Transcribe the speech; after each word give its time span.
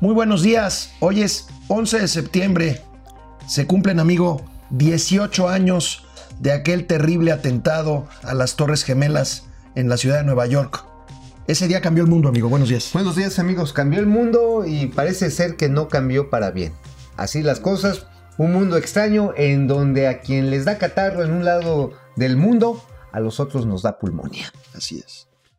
Muy 0.00 0.14
buenos 0.14 0.40
días. 0.40 0.92
Hoy 1.00 1.20
es 1.20 1.48
11 1.68 1.98
de 1.98 2.08
septiembre. 2.08 2.80
Se 3.46 3.66
cumplen, 3.66 4.00
amigo, 4.00 4.42
18 4.70 5.50
años 5.50 6.06
de 6.38 6.52
aquel 6.52 6.86
terrible 6.86 7.32
atentado 7.32 8.08
a 8.22 8.32
las 8.32 8.56
Torres 8.56 8.82
Gemelas 8.82 9.44
en 9.74 9.90
la 9.90 9.98
ciudad 9.98 10.16
de 10.16 10.24
Nueva 10.24 10.46
York. 10.46 10.86
Ese 11.46 11.68
día 11.68 11.82
cambió 11.82 12.02
el 12.02 12.08
mundo, 12.08 12.30
amigo. 12.30 12.48
Buenos 12.48 12.70
días. 12.70 12.88
Buenos 12.94 13.14
días, 13.14 13.38
amigos. 13.38 13.74
Cambió 13.74 14.00
el 14.00 14.06
mundo 14.06 14.64
y 14.66 14.86
parece 14.86 15.30
ser 15.30 15.56
que 15.56 15.68
no 15.68 15.88
cambió 15.88 16.30
para 16.30 16.50
bien. 16.50 16.72
Así 17.18 17.42
las 17.42 17.60
cosas. 17.60 18.06
Un 18.38 18.54
mundo 18.54 18.78
extraño 18.78 19.34
en 19.36 19.66
donde 19.66 20.08
a 20.08 20.22
quien 20.22 20.48
les 20.48 20.64
da 20.64 20.78
catarro 20.78 21.24
en 21.24 21.30
un 21.30 21.44
lado 21.44 21.92
del 22.16 22.38
mundo, 22.38 22.82
a 23.12 23.20
los 23.20 23.38
otros 23.38 23.66
nos 23.66 23.82
da 23.82 23.98
pulmonía. 23.98 24.50
Así 24.74 25.04
es. 25.06 25.29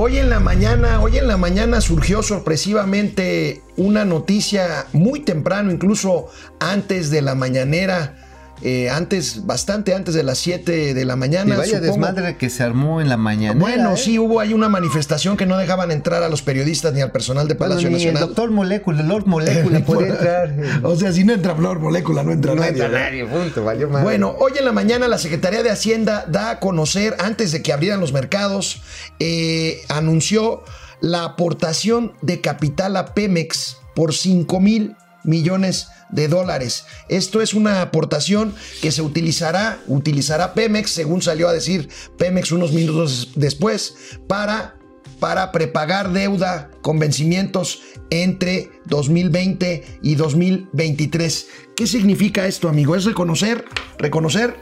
Hoy 0.00 0.18
en 0.18 0.30
la 0.30 0.38
mañana, 0.38 1.00
hoy 1.00 1.18
en 1.18 1.26
la 1.26 1.36
mañana 1.36 1.80
surgió 1.80 2.22
sorpresivamente 2.22 3.62
una 3.76 4.04
noticia 4.04 4.86
muy 4.92 5.18
temprano, 5.18 5.72
incluso 5.72 6.28
antes 6.60 7.10
de 7.10 7.20
la 7.20 7.34
mañanera, 7.34 8.27
eh, 8.62 8.90
antes, 8.90 9.46
bastante 9.46 9.94
antes 9.94 10.14
de 10.14 10.22
las 10.22 10.38
7 10.38 10.94
de 10.94 11.04
la 11.04 11.16
mañana. 11.16 11.54
Y 11.54 11.58
vaya 11.58 11.78
supongo. 11.78 11.92
desmadre 12.06 12.36
que 12.36 12.50
se 12.50 12.62
armó 12.62 13.00
en 13.00 13.08
la 13.08 13.16
mañana. 13.16 13.58
Bueno, 13.58 13.96
sí, 13.96 14.18
hubo 14.18 14.40
ahí 14.40 14.52
una 14.52 14.68
manifestación 14.68 15.36
que 15.36 15.46
no 15.46 15.56
dejaban 15.56 15.90
entrar 15.90 16.22
a 16.22 16.28
los 16.28 16.42
periodistas 16.42 16.92
ni 16.94 17.00
al 17.00 17.12
personal 17.12 17.46
de 17.48 17.54
Bueno, 17.54 17.70
Palacio 17.74 17.88
ni 17.90 17.96
el 17.96 18.00
Nacional. 18.14 18.26
doctor 18.28 18.50
Molécula, 18.50 19.02
Lord 19.02 19.26
Molécula 19.26 19.80
puede 19.80 20.08
entrar. 20.08 20.54
O 20.82 20.96
sea, 20.96 21.12
si 21.12 21.24
no 21.24 21.32
entra 21.32 21.54
Flor 21.54 21.78
Molécula, 21.78 22.22
no 22.22 22.32
entra 22.32 22.54
No 22.54 22.60
nadie. 22.60 22.82
entra 22.82 22.88
nadie, 22.88 23.24
punto, 23.26 23.64
valió 23.64 23.88
madre. 23.88 24.04
Bueno, 24.04 24.34
hoy 24.38 24.52
en 24.58 24.64
la 24.64 24.72
mañana 24.72 25.08
la 25.08 25.18
Secretaría 25.18 25.62
de 25.62 25.70
Hacienda 25.70 26.24
da 26.28 26.50
a 26.50 26.60
conocer, 26.60 27.14
antes 27.18 27.52
de 27.52 27.62
que 27.62 27.72
abrieran 27.72 28.00
los 28.00 28.12
mercados, 28.12 28.82
eh, 29.20 29.82
anunció 29.88 30.62
la 31.00 31.24
aportación 31.24 32.12
de 32.22 32.40
capital 32.40 32.96
a 32.96 33.14
Pemex 33.14 33.76
por 33.94 34.14
5 34.14 34.60
mil 34.60 34.96
millones 35.24 35.88
de 36.10 36.28
dólares. 36.28 36.84
Esto 37.08 37.42
es 37.42 37.54
una 37.54 37.82
aportación 37.82 38.54
que 38.80 38.92
se 38.92 39.02
utilizará, 39.02 39.80
utilizará 39.86 40.54
Pemex, 40.54 40.90
según 40.90 41.22
salió 41.22 41.48
a 41.48 41.52
decir 41.52 41.88
Pemex 42.16 42.52
unos 42.52 42.72
minutos 42.72 43.32
después, 43.34 43.94
para 44.26 44.78
para 45.20 45.52
prepagar 45.52 46.12
deuda 46.12 46.70
con 46.80 46.98
vencimientos 46.98 47.80
entre 48.10 48.70
2020 48.86 49.98
y 50.02 50.14
2023. 50.14 51.46
¿Qué 51.76 51.86
significa 51.86 52.46
esto, 52.46 52.68
amigo? 52.68 52.94
Es 52.94 53.04
reconocer, 53.04 53.64
reconocer 53.98 54.56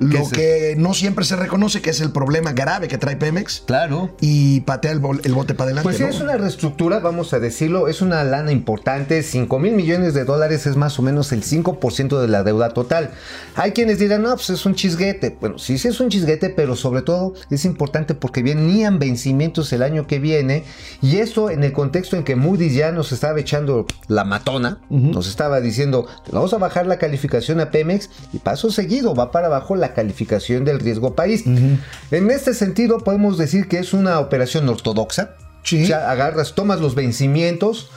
lo 0.00 0.18
es 0.18 0.30
que 0.30 0.74
no 0.78 0.94
siempre 0.94 1.24
se 1.24 1.36
reconoce, 1.36 1.80
que 1.80 1.90
es 1.90 2.00
el 2.00 2.10
problema 2.10 2.52
grave 2.52 2.88
que 2.88 2.98
trae 2.98 3.16
Pemex 3.16 3.62
Claro. 3.66 4.10
y 4.20 4.60
patea 4.62 4.90
el, 4.92 5.00
bol- 5.00 5.20
el 5.24 5.32
bote 5.34 5.54
para 5.54 5.66
adelante. 5.68 5.84
Pues 5.84 5.96
sí, 5.98 6.02
¿no? 6.02 6.08
es 6.08 6.20
una 6.20 6.36
reestructura, 6.36 6.98
vamos 7.00 7.32
a 7.32 7.38
decirlo, 7.38 7.86
es 7.88 8.00
una 8.02 8.24
lana 8.24 8.50
importante, 8.52 9.22
5 9.22 9.58
mil 9.58 9.74
millones 9.74 10.14
de 10.14 10.24
dólares 10.24 10.66
es 10.66 10.76
más 10.76 10.98
o 10.98 11.02
menos 11.02 11.32
el 11.32 11.42
5% 11.42 12.20
de 12.20 12.28
la 12.28 12.42
deuda 12.42 12.70
total. 12.70 13.10
Hay 13.56 13.72
quienes 13.72 13.98
dirán, 13.98 14.22
no, 14.22 14.34
pues 14.34 14.50
es 14.50 14.64
un 14.66 14.74
chisguete. 14.74 15.36
Bueno, 15.40 15.58
sí, 15.58 15.78
sí 15.78 15.88
es 15.88 16.00
un 16.00 16.08
chisguete, 16.08 16.50
pero 16.50 16.76
sobre 16.76 17.02
todo 17.02 17.34
es 17.50 17.64
importante 17.64 18.14
porque 18.14 18.42
venían 18.42 18.98
vencimientos 18.98 19.72
el 19.72 19.82
año 19.82 20.06
que 20.06 20.18
viene 20.18 20.64
y 21.02 21.16
esto 21.18 21.50
en 21.50 21.62
el 21.64 21.72
contexto 21.72 22.16
en 22.16 22.24
que 22.24 22.36
Moody's 22.36 22.74
ya 22.74 22.90
nos 22.92 23.12
estaba 23.12 23.38
echando 23.38 23.86
la 24.08 24.24
matona, 24.24 24.78
nos 24.88 25.28
estaba 25.28 25.60
diciendo, 25.60 26.06
vamos 26.32 26.52
a 26.54 26.58
bajar 26.58 26.86
la 26.86 26.98
calificación 26.98 27.60
a 27.60 27.70
Pemex 27.70 28.08
y 28.32 28.38
paso 28.38 28.70
seguido 28.70 29.14
va 29.14 29.30
para 29.30 29.46
abajo 29.48 29.76
la 29.76 29.89
calificación 29.94 30.64
del 30.64 30.80
riesgo 30.80 31.14
país. 31.14 31.44
En 31.46 32.30
este 32.30 32.54
sentido 32.54 32.98
podemos 32.98 33.38
decir 33.38 33.68
que 33.68 33.78
es 33.78 33.92
una 33.92 34.18
operación 34.20 34.68
ortodoxa. 34.68 35.34
Sí. 35.62 35.84
O 35.84 35.86
sea, 35.86 36.10
agarras, 36.10 36.54
tomas 36.54 36.80
los 36.80 36.94
vencimientos, 36.94 37.90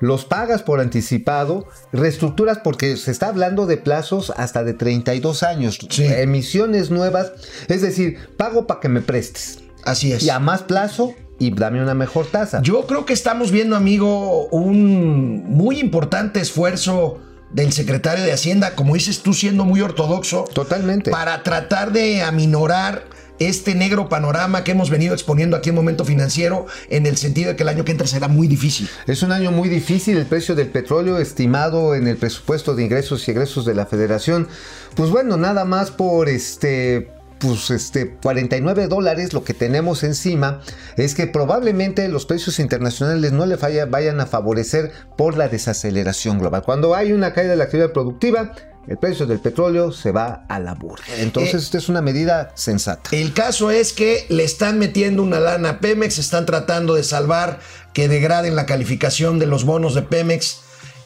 los 0.00 0.24
pagas 0.24 0.62
por 0.62 0.80
anticipado, 0.80 1.66
reestructuras 1.92 2.58
porque 2.64 2.96
se 2.96 3.10
está 3.10 3.28
hablando 3.28 3.66
de 3.66 3.76
plazos 3.76 4.32
hasta 4.36 4.64
de 4.64 4.72
32 4.72 5.42
años, 5.42 5.78
Sí. 5.90 6.04
emisiones 6.06 6.90
nuevas, 6.90 7.32
es 7.68 7.82
decir, 7.82 8.18
pago 8.38 8.66
para 8.66 8.80
que 8.80 8.88
me 8.88 9.02
prestes 9.02 9.58
Así 9.84 10.12
es. 10.12 10.22
y 10.22 10.30
a 10.30 10.38
más 10.38 10.62
plazo 10.62 11.12
y 11.38 11.50
dame 11.54 11.82
una 11.82 11.94
mejor 11.94 12.26
tasa. 12.26 12.62
Yo 12.62 12.86
creo 12.86 13.04
que 13.04 13.12
estamos 13.12 13.50
viendo, 13.50 13.76
amigo, 13.76 14.46
un 14.48 15.44
muy 15.46 15.78
importante 15.78 16.40
esfuerzo 16.40 17.18
del 17.52 17.72
secretario 17.72 18.24
de 18.24 18.32
Hacienda, 18.32 18.74
como 18.74 18.94
dices 18.94 19.22
tú, 19.22 19.34
siendo 19.34 19.64
muy 19.64 19.80
ortodoxo, 19.80 20.44
Totalmente. 20.52 21.10
para 21.10 21.42
tratar 21.42 21.92
de 21.92 22.22
aminorar 22.22 23.04
este 23.40 23.74
negro 23.74 24.08
panorama 24.08 24.62
que 24.64 24.72
hemos 24.72 24.90
venido 24.90 25.14
exponiendo 25.14 25.56
aquí 25.56 25.70
en 25.70 25.74
Momento 25.74 26.04
Financiero, 26.04 26.66
en 26.90 27.06
el 27.06 27.16
sentido 27.16 27.50
de 27.50 27.56
que 27.56 27.62
el 27.62 27.70
año 27.70 27.84
que 27.84 27.92
entra 27.92 28.06
será 28.06 28.28
muy 28.28 28.46
difícil. 28.46 28.88
Es 29.06 29.22
un 29.22 29.32
año 29.32 29.50
muy 29.50 29.68
difícil, 29.68 30.18
el 30.18 30.26
precio 30.26 30.54
del 30.54 30.68
petróleo 30.68 31.18
estimado 31.18 31.94
en 31.94 32.06
el 32.06 32.18
presupuesto 32.18 32.74
de 32.74 32.84
ingresos 32.84 33.26
y 33.26 33.30
egresos 33.30 33.64
de 33.64 33.74
la 33.74 33.86
federación. 33.86 34.46
Pues 34.94 35.10
bueno, 35.10 35.38
nada 35.38 35.64
más 35.64 35.90
por 35.90 36.28
este 36.28 37.08
pues 37.40 37.70
este 37.70 38.16
49 38.22 38.86
dólares 38.86 39.32
lo 39.32 39.42
que 39.42 39.54
tenemos 39.54 40.04
encima 40.04 40.60
es 40.96 41.14
que 41.14 41.26
probablemente 41.26 42.06
los 42.08 42.26
precios 42.26 42.58
internacionales 42.60 43.32
no 43.32 43.46
le 43.46 43.56
falla- 43.56 43.86
vayan 43.86 44.20
a 44.20 44.26
favorecer 44.26 44.92
por 45.16 45.36
la 45.36 45.48
desaceleración 45.48 46.38
global. 46.38 46.62
Cuando 46.62 46.94
hay 46.94 47.12
una 47.12 47.32
caída 47.32 47.50
de 47.50 47.56
la 47.56 47.64
actividad 47.64 47.92
productiva, 47.92 48.52
el 48.88 48.96
precio 48.98 49.26
del 49.26 49.38
petróleo 49.40 49.92
se 49.92 50.10
va 50.12 50.44
a 50.48 50.58
la 50.58 50.74
burla. 50.74 51.04
Entonces, 51.18 51.54
Eh, 51.54 51.58
esta 51.58 51.78
es 51.78 51.88
una 51.88 52.00
medida 52.02 52.50
sensata. 52.54 53.10
El 53.12 53.32
caso 53.32 53.70
es 53.70 53.92
que 53.92 54.26
le 54.30 54.44
están 54.44 54.78
metiendo 54.78 55.22
una 55.22 55.38
lana 55.40 55.68
a 55.70 55.80
Pemex, 55.80 56.18
están 56.18 56.46
tratando 56.46 56.94
de 56.94 57.04
salvar 57.04 57.60
que 57.92 58.08
degraden 58.08 58.56
la 58.56 58.66
calificación 58.66 59.38
de 59.38 59.46
los 59.46 59.64
bonos 59.64 59.94
de 59.94 60.02
Pemex, 60.02 60.60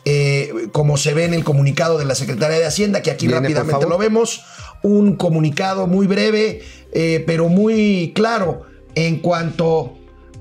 eh, 0.06 0.52
como 0.72 0.96
se 0.96 1.14
ve 1.14 1.24
en 1.24 1.34
el 1.34 1.44
comunicado 1.44 1.98
de 1.98 2.04
la 2.04 2.14
Secretaría 2.14 2.58
de 2.58 2.66
Hacienda, 2.66 3.02
que 3.02 3.10
aquí 3.10 3.26
Viene, 3.26 3.40
rápidamente 3.48 3.86
lo 3.88 3.98
vemos. 3.98 4.44
Un 4.84 5.16
comunicado 5.16 5.86
muy 5.86 6.06
breve, 6.06 6.62
eh, 6.92 7.24
pero 7.26 7.48
muy 7.48 8.12
claro 8.14 8.62
en 8.94 9.18
cuanto 9.18 9.96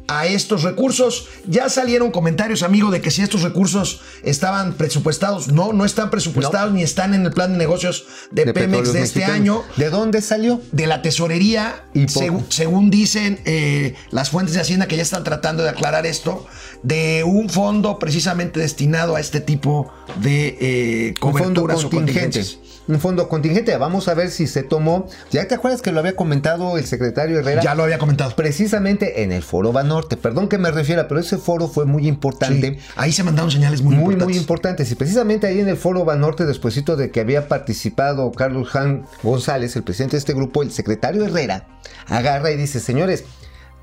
a 0.09 0.28
estos 0.28 0.64
recursos. 0.64 1.30
Ya 1.48 1.70
salieron 1.70 2.12
comentarios, 2.12 2.62
amigo, 2.62 2.92
de 2.92 3.00
que 3.00 3.09
si 3.09 3.22
estos 3.22 3.42
recursos 3.42 4.02
estaban 4.22 4.74
presupuestados. 4.74 5.48
No, 5.48 5.72
no 5.72 5.86
están 5.86 6.09
presupuestados 6.09 6.74
ni 6.74 6.84
están 6.84 7.14
en 7.14 7.26
el 7.26 7.32
plan 7.32 7.53
de 7.53 7.58
negocios 7.58 8.06
de, 8.30 8.44
De 8.44 8.53
Pemex 8.53 8.68
Petróleos 8.68 8.94
de 8.94 9.02
este 9.02 9.20
Mexicanos. 9.20 9.40
año 9.40 9.64
¿De 9.78 9.90
dónde 9.90 10.22
salió? 10.22 10.59
de 10.74 10.88
la 10.88 11.02
tesorería, 11.02 11.86
Y 11.94 12.08
según 12.50 12.90
dicen 12.90 13.40
eh, 13.46 13.96
las 14.12 14.30
fuentes 14.30 14.53
de 14.56 14.59
Hacienda 14.62 14.88
que 14.88 14.98
ya 14.98 15.03
están 15.03 15.24
tratando 15.24 15.64
de 15.64 15.70
aclarar 15.70 16.06
esto, 16.06 16.46
de 16.84 17.24
un 17.24 17.50
fondo 17.50 17.98
precisamente 17.98 18.59
destinado 18.59 19.16
a 19.16 19.22
este 19.22 19.40
tipo 19.40 19.90
de 20.22 20.58
eh, 20.59 21.14
un 21.22 21.32
fondo 21.32 21.62
coberturas 21.62 21.84
o 21.86 21.90
contingente. 21.90 22.44
Un 22.88 23.00
fondo 23.00 23.30
contingente. 23.30 23.76
Vamos 23.78 24.08
a 24.08 24.14
ver 24.14 24.30
si 24.30 24.46
se 24.48 24.62
tomó. 24.64 25.08
Ya 25.32 25.48
te 25.48 25.56
acuerdas 25.56 25.82
que 25.82 25.92
lo 25.92 26.00
había 26.00 26.16
comentado 26.16 26.78
el 26.78 26.86
secretario 26.86 27.40
Herrera. 27.40 27.62
Ya 27.62 27.76
lo 27.76 27.84
había 27.84 27.98
comentado. 27.98 28.36
Precisamente 28.36 29.24
en 29.24 29.32
el 29.32 29.42
foro 29.42 29.72
Banorte. 29.72 30.18
Perdón 30.18 30.50
que 30.50 30.58
me 30.58 30.70
refiera, 30.70 31.08
pero 31.08 31.20
ese 31.22 31.38
foro 31.38 31.68
fue 31.68 31.86
muy 31.86 32.08
importante. 32.08 32.76
Sí, 32.76 32.80
ahí 32.96 33.12
se 33.14 33.24
mandaron 33.24 33.52
señales 33.52 33.82
muy, 33.82 33.96
Muy, 33.96 34.04
importantes. 34.14 34.28
muy 34.28 34.38
importantes. 34.38 34.92
Y 34.92 34.96
precisamente 34.96 35.48
ahí 35.48 35.60
en 35.60 35.70
el 35.70 35.78
foro 35.78 36.04
Banorte, 36.04 36.46
despuesito 36.46 36.98
de 36.98 37.10
que 37.12 37.22
había 37.22 37.48
participado 37.48 38.32
Carlos 38.32 38.68
Jan 38.70 39.06
González, 39.24 39.76
el 39.76 39.84
presidente 39.84 40.18
de 40.18 40.20
este 40.20 40.34
grupo, 40.34 40.62
el 40.62 40.72
secretario 40.72 41.24
Herrera, 41.26 41.68
agarra 42.08 42.52
y 42.52 42.58
dice, 42.58 42.79
señores, 42.79 43.24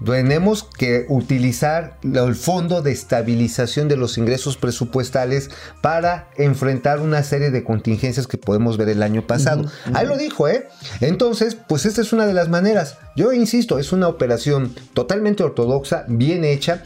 tenemos 0.04 0.64
que 0.64 1.06
utilizar 1.08 1.98
el 2.02 2.34
fondo 2.34 2.82
de 2.82 2.92
estabilización 2.92 3.88
de 3.88 3.96
los 3.96 4.18
ingresos 4.18 4.56
presupuestales 4.56 5.50
para 5.82 6.30
enfrentar 6.36 7.00
una 7.00 7.22
serie 7.22 7.50
de 7.50 7.64
contingencias 7.64 8.26
que 8.26 8.38
podemos 8.38 8.76
ver 8.76 8.88
el 8.88 9.02
año 9.02 9.26
pasado. 9.26 9.70
Ahí 9.92 10.06
lo 10.06 10.16
dijo, 10.16 10.48
¿eh? 10.48 10.68
Entonces, 11.00 11.56
pues 11.68 11.86
esta 11.86 12.00
es 12.00 12.12
una 12.12 12.26
de 12.26 12.34
las 12.34 12.48
maneras. 12.48 12.96
Yo 13.16 13.32
insisto, 13.32 13.78
es 13.78 13.92
una 13.92 14.08
operación 14.08 14.74
totalmente 14.94 15.42
ortodoxa, 15.42 16.04
bien 16.08 16.44
hecha. 16.44 16.84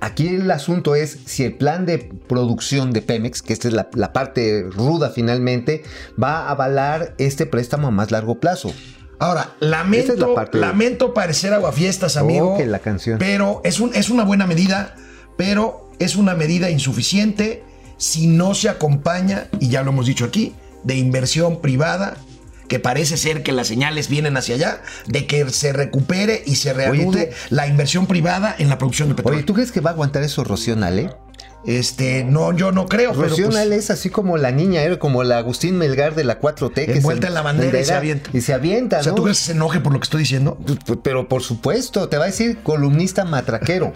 Aquí 0.00 0.28
el 0.28 0.50
asunto 0.50 0.94
es 0.94 1.18
si 1.24 1.44
el 1.44 1.54
plan 1.54 1.86
de 1.86 1.98
producción 1.98 2.92
de 2.92 3.00
Pemex, 3.00 3.40
que 3.40 3.54
esta 3.54 3.68
es 3.68 3.74
la, 3.74 3.88
la 3.94 4.12
parte 4.12 4.66
ruda 4.70 5.10
finalmente, 5.10 5.82
va 6.22 6.40
a 6.40 6.50
avalar 6.50 7.14
este 7.18 7.46
préstamo 7.46 7.88
a 7.88 7.90
más 7.90 8.10
largo 8.10 8.38
plazo. 8.38 8.72
Ahora, 9.18 9.54
lamento, 9.60 10.12
es 10.12 10.18
la 10.18 10.34
parte- 10.34 10.58
lamento 10.58 11.14
parecer 11.14 11.52
aguafiestas, 11.52 12.16
amigo. 12.16 12.54
Oh, 12.54 12.58
que 12.58 12.66
la 12.66 12.80
canción. 12.80 13.18
Pero 13.18 13.60
es, 13.64 13.80
un, 13.80 13.94
es 13.94 14.10
una 14.10 14.24
buena 14.24 14.46
medida, 14.46 14.94
pero 15.36 15.90
es 15.98 16.16
una 16.16 16.34
medida 16.34 16.70
insuficiente 16.70 17.62
si 17.96 18.26
no 18.26 18.54
se 18.54 18.68
acompaña, 18.68 19.48
y 19.60 19.68
ya 19.68 19.82
lo 19.82 19.92
hemos 19.92 20.06
dicho 20.06 20.24
aquí, 20.24 20.54
de 20.82 20.96
inversión 20.96 21.60
privada 21.60 22.16
que 22.68 22.80
parece 22.80 23.16
ser 23.18 23.42
que 23.42 23.52
las 23.52 23.68
señales 23.68 24.08
vienen 24.08 24.36
hacia 24.36 24.54
allá, 24.54 24.82
de 25.06 25.26
que 25.26 25.48
se 25.50 25.72
recupere 25.72 26.42
y 26.46 26.56
se 26.56 26.72
reanude 26.72 27.32
la 27.50 27.66
inversión 27.66 28.06
privada 28.06 28.54
en 28.58 28.68
la 28.68 28.78
producción 28.78 29.08
de 29.10 29.14
petróleo. 29.14 29.38
Oye, 29.38 29.46
¿tú 29.46 29.54
crees 29.54 29.70
que 29.70 29.80
va 29.80 29.90
a 29.90 29.92
aguantar 29.92 30.22
eso 30.22 30.42
Rocío 30.44 30.74
Nale? 30.74 31.10
Este, 31.66 32.24
no, 32.24 32.52
yo 32.54 32.72
no 32.72 32.86
creo, 32.86 33.12
Rocío 33.14 33.46
pues, 33.48 33.70
es 33.70 33.90
así 33.90 34.10
como 34.10 34.36
la 34.36 34.50
niña, 34.50 34.82
era 34.82 34.98
como 34.98 35.24
la 35.24 35.38
Agustín 35.38 35.78
Melgar 35.78 36.14
de 36.14 36.24
la 36.24 36.38
4T. 36.40 36.74
que 36.86 36.92
Envuelta 36.98 37.22
se- 37.22 37.28
en 37.28 37.34
la 37.34 37.42
bandera 37.42 37.80
y 37.80 37.84
se 37.84 37.94
avienta. 37.94 38.30
Y 38.32 38.40
se 38.42 38.52
avienta, 38.52 38.98
o 38.98 39.02
sea, 39.02 39.10
¿no? 39.12 39.16
¿tú 39.16 39.22
crees 39.24 39.38
que 39.38 39.44
se 39.46 39.52
enoje 39.52 39.80
por 39.80 39.92
lo 39.92 39.98
que 40.00 40.04
estoy 40.04 40.20
diciendo? 40.20 40.58
Pues, 40.66 40.78
pues, 40.84 40.98
Pero 41.02 41.28
por 41.28 41.42
supuesto, 41.42 42.08
te 42.08 42.18
va 42.18 42.24
a 42.24 42.26
decir 42.26 42.58
columnista 42.62 43.24
matraquero. 43.24 43.94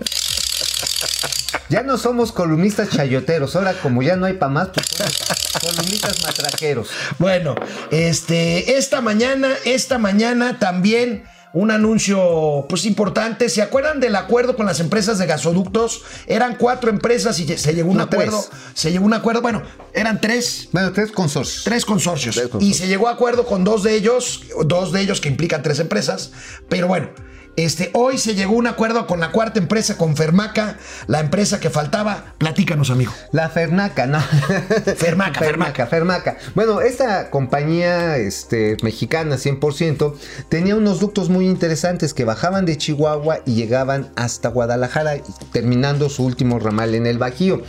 Ya 1.71 1.83
no 1.83 1.99
somos 1.99 2.33
columnistas 2.33 2.89
chayoteros, 2.89 3.55
ahora 3.55 3.75
como 3.75 4.03
ya 4.03 4.17
no 4.17 4.25
hay 4.25 4.35
pa' 4.35 4.49
más, 4.49 4.69
pues 4.69 4.87
somos 4.89 5.77
columnistas 5.77 6.23
matraqueros. 6.23 6.89
Bueno, 7.19 7.55
este, 7.91 8.79
esta 8.79 9.03
mañana, 9.03 9.51
esta 9.67 9.99
mañana 9.99 10.59
también 10.59 11.25
un 11.53 11.71
anuncio 11.71 12.67
pues 12.69 12.85
importante. 12.85 13.49
¿Se 13.49 13.63
acuerdan 13.63 14.01
del 14.01 14.17
acuerdo 14.17 14.57
con 14.57 14.67
las 14.67 14.81
empresas 14.81 15.19
de 15.19 15.27
gasoductos? 15.27 16.03
Eran 16.27 16.57
cuatro 16.57 16.91
empresas 16.91 17.39
y 17.41 17.47
se 17.57 17.75
llegó 17.75 17.89
a 17.89 17.93
un 17.93 17.97
No, 17.99 18.03
acuerdo. 18.05 18.45
tres. 18.49 18.61
Se 18.75 18.91
llegó 18.93 19.05
un 19.07 19.15
acuerdo, 19.15 19.43
bueno, 19.43 19.63
eran 19.95 20.21
tres. 20.21 20.69
Bueno, 20.73 20.93
tres 20.93 21.13
consorcios. 21.13 21.65
Tres 21.65 21.85
consorcios. 21.85 22.35
Tres 22.35 22.49
consorcios. 22.49 22.77
Y 22.77 22.79
se 22.79 22.89
llegó 22.89 23.09
a 23.09 23.13
acuerdo 23.13 23.47
con 23.47 23.65
dos 23.65 23.83
de 23.83 23.95
ellos, 23.95 24.43
dos 24.65 24.93
de 24.93 25.01
ellos 25.01 25.21
que 25.21 25.29
implican 25.29 25.63
tres 25.63 25.79
empresas. 25.81 26.33
Pero 26.69 26.89
bueno, 26.89 27.11
este, 27.59 27.91
hoy 27.93 28.19
se 28.19 28.37
llegó 28.37 28.55
a 28.55 28.59
un 28.59 28.67
acuerdo 28.69 29.09
con 29.09 29.19
la 29.19 29.33
cuarta 29.33 29.59
empresa, 29.59 29.97
con 29.97 30.17
Fermaca, 30.17 30.79
la 31.09 31.19
empresa 31.19 31.59
que 31.59 31.71
faltaba. 31.71 32.35
Platícanos, 32.39 32.91
amigo. 32.91 33.13
La 33.33 33.49
Fernaca, 33.49 34.07
¿no? 34.07 34.21
Fermaca, 34.97 35.41
Fermaca, 35.41 35.87
Fermaca. 35.89 36.37
Bueno, 36.55 36.81
esta 36.81 37.31
compañía 37.31 38.17
este, 38.17 38.77
mexicana 38.85 39.35
100% 39.35 40.15
tenía 40.49 40.77
unos 40.77 41.01
ductos 41.01 41.31
muy 41.31 41.49
interesantes 41.49 42.15
que 42.15 42.25
bajaban 42.25 42.65
de 42.65 42.79
Chihuahua 42.79 43.41
y 43.45 43.57
llegaban 43.57 44.13
hasta 44.15 44.51
Guadalajara, 44.51 45.15
terminando 45.51 46.11
su 46.11 46.25
último 46.25 46.61
ramal 46.61 46.95
en 46.95 47.09
el 47.09 47.19
Bajío. 47.19 47.63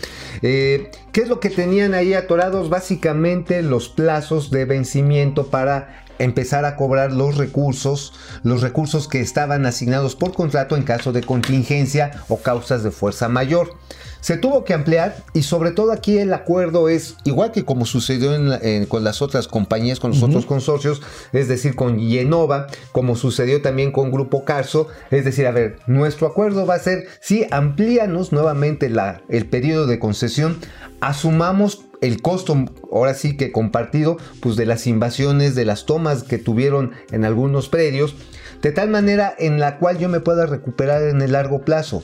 Eh, 0.44 0.92
¿Qué 1.12 1.22
es 1.22 1.30
lo 1.30 1.40
que 1.40 1.50
tenían 1.50 1.96
ahí 1.96 2.14
atorados? 2.14 2.70
Básicamente 2.70 3.64
los 3.64 3.90
plazos 3.90 4.52
de 4.52 4.66
vencimiento 4.66 5.48
para 5.48 6.04
empezar 6.20 6.66
a 6.66 6.76
cobrar 6.76 7.12
los 7.12 7.38
recursos, 7.38 8.14
los 8.44 8.62
recursos 8.62 9.08
que 9.08 9.20
estaban 9.22 9.66
asignados 9.66 10.16
por 10.16 10.34
contrato 10.34 10.76
en 10.78 10.84
caso 10.84 11.12
de 11.12 11.22
contingencia 11.24 12.12
o 12.28 12.38
causas 12.38 12.84
de 12.84 12.92
fuerza 12.92 13.28
mayor. 13.30 13.74
Se 14.22 14.36
tuvo 14.36 14.66
que 14.66 14.74
ampliar 14.74 15.16
y 15.34 15.44
sobre 15.44 15.72
todo 15.72 15.94
aquí 15.94 16.18
el 16.18 16.34
acuerdo 16.34 16.90
es 16.90 17.16
igual 17.24 17.54
que 17.54 17.64
como 17.64 17.86
sucedió 17.86 18.36
en 18.36 18.50
la- 18.50 18.58
en- 18.58 18.86
con 18.86 19.06
las 19.06 19.22
otras 19.22 19.48
compañías, 19.48 20.02
con 20.02 20.12
los 20.12 20.22
otros 20.22 20.46
consorcios, 20.46 21.02
es 21.32 21.48
decir, 21.48 21.74
con 21.74 22.00
Yenova, 22.00 22.68
como 22.92 23.16
sucedió 23.16 23.62
también 23.62 23.94
con 23.94 24.12
Grupo 24.12 24.44
Carso, 24.44 24.88
es 25.10 25.24
decir, 25.24 25.48
a 25.48 25.52
ver, 25.52 25.80
nuestro 25.88 26.28
acuerdo 26.28 26.66
va 26.66 26.76
a 26.76 26.80
ser, 26.80 27.08
si 27.22 27.46
amplíanos 27.50 28.34
nuevamente 28.34 28.90
la, 28.90 29.22
el 29.30 29.46
periodo 29.48 29.88
de 29.88 30.00
concesión, 30.00 30.58
asumamos 31.00 31.86
el 32.02 32.22
costo, 32.22 32.56
ahora 32.92 33.14
sí 33.14 33.36
que 33.38 33.52
compartido, 33.52 34.18
pues 34.42 34.56
de 34.56 34.66
las 34.66 34.88
invasiones, 34.88 35.56
de 35.56 35.66
las 35.66 35.86
tomas 35.86 36.24
que 36.24 36.38
tuvieron 36.38 36.92
en 37.12 37.26
algunos 37.26 37.70
predios, 37.70 38.16
de 38.62 38.72
tal 38.72 38.90
manera 38.90 39.34
en 39.38 39.60
la 39.60 39.78
cual 39.80 39.98
yo 40.00 40.10
me 40.10 40.20
pueda 40.20 40.46
recuperar 40.46 41.04
en 41.04 41.22
el 41.22 41.34
largo 41.34 41.62
plazo. 41.62 42.04